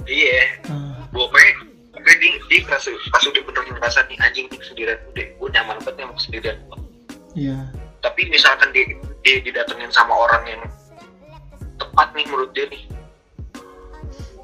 Iya. 0.08 0.40
Ah, 0.66 1.04
pokoknya 1.12 1.52
pokoknya 1.92 2.16
dia, 2.16 2.32
dia 2.48 2.58
ngerasa 2.64 2.88
pas 3.12 3.20
udah 3.20 3.42
bener 3.44 3.62
ngerasa 3.76 3.98
nih 4.08 4.16
anjing 4.18 4.48
nih 4.48 4.56
kesendirian 4.56 4.98
udah 5.12 5.26
gue 5.28 5.48
nyaman 5.52 5.76
banget 5.84 6.00
sama 6.00 6.12
kesendirian 6.16 6.56
gue 6.64 6.78
iya 7.36 7.58
tapi 8.04 8.30
misalkan 8.30 8.70
dia 8.74 8.84
dia 9.26 9.42
didatengin 9.42 9.90
sama 9.90 10.14
orang 10.14 10.42
yang 10.46 10.62
tepat 11.78 12.08
nih 12.14 12.26
menurut 12.30 12.50
dia 12.54 12.66
nih. 12.70 12.82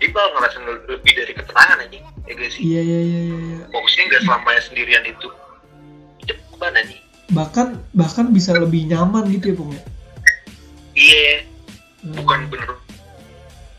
Dia 0.02 0.08
bakal 0.10 0.30
ngerasain 0.36 0.64
le- 0.66 0.86
lebih 0.90 1.12
dari 1.14 1.32
ketenangan 1.32 1.78
aja 1.86 1.98
ya 2.02 2.32
gak 2.34 2.50
sih? 2.50 2.62
Iya 2.66 2.80
iya 2.82 3.00
iya 3.00 3.20
iya 3.30 3.38
iya. 3.38 3.64
fokusnya 3.70 4.02
nggak 4.10 4.22
selamanya 4.26 4.62
sendirian 4.62 5.04
itu. 5.06 5.28
Cepat 6.24 6.72
aja 6.74 6.96
bahkan 7.32 7.80
bahkan 7.96 8.28
bisa 8.30 8.52
lebih 8.52 8.84
nyaman 8.84 9.24
gitu 9.32 9.50
ya 9.50 9.56
pokoknya 9.56 9.82
iya. 10.92 11.40
Hmm. 12.04 12.20
bukan 12.20 12.52
bener 12.52 12.68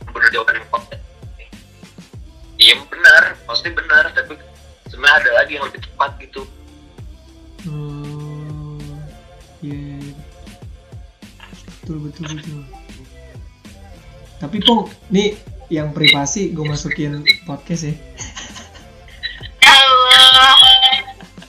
bener 0.09 0.29
jawaban 0.33 0.57
yang 0.57 0.65
tepat 0.65 0.81
iya 2.55 2.73
benar. 2.89 3.23
Maksudnya 3.45 3.73
benar 3.77 4.03
tapi 4.15 4.33
sebenarnya 4.89 5.15
ada 5.21 5.31
lagi 5.43 5.51
yang 5.59 5.65
lebih 5.69 5.81
tepat 5.85 6.11
gitu. 6.23 6.41
Hmm, 7.65 8.04
iya, 9.65 9.77
iya, 9.77 9.97
iya. 9.97 10.15
betul 11.81 11.97
betul 12.05 12.25
betul. 12.29 12.61
Tapi 14.35 14.57
pong, 14.61 14.91
nih 15.09 15.39
yang 15.73 15.89
privasi 15.89 16.53
gue 16.53 16.65
masukin 16.65 17.25
podcast 17.49 17.89
ya. 17.89 17.95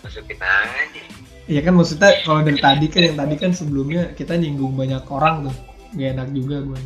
masukin 0.01 0.41
aja 0.41 1.03
Iya 1.47 1.61
kan 1.63 1.75
maksudnya 1.77 2.11
kalau 2.25 2.41
dari 2.43 2.59
tadi 2.59 2.87
kan 2.89 3.03
yang 3.07 3.17
tadi 3.21 3.35
kan 3.39 3.53
sebelumnya 3.53 4.17
kita 4.17 4.35
nyinggung 4.35 4.75
banyak 4.75 5.05
orang 5.13 5.47
tuh, 5.47 5.57
gak 5.95 6.17
enak 6.17 6.29
juga 6.33 6.65
gue. 6.65 6.81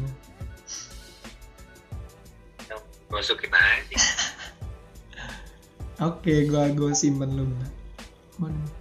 masukin 3.11 3.51
aja 3.51 3.99
Oke, 6.01 6.49
gua 6.49 6.73
gua 6.73 6.97
simpen 6.97 7.37
lu. 7.37 7.45
Mana? 8.41 8.80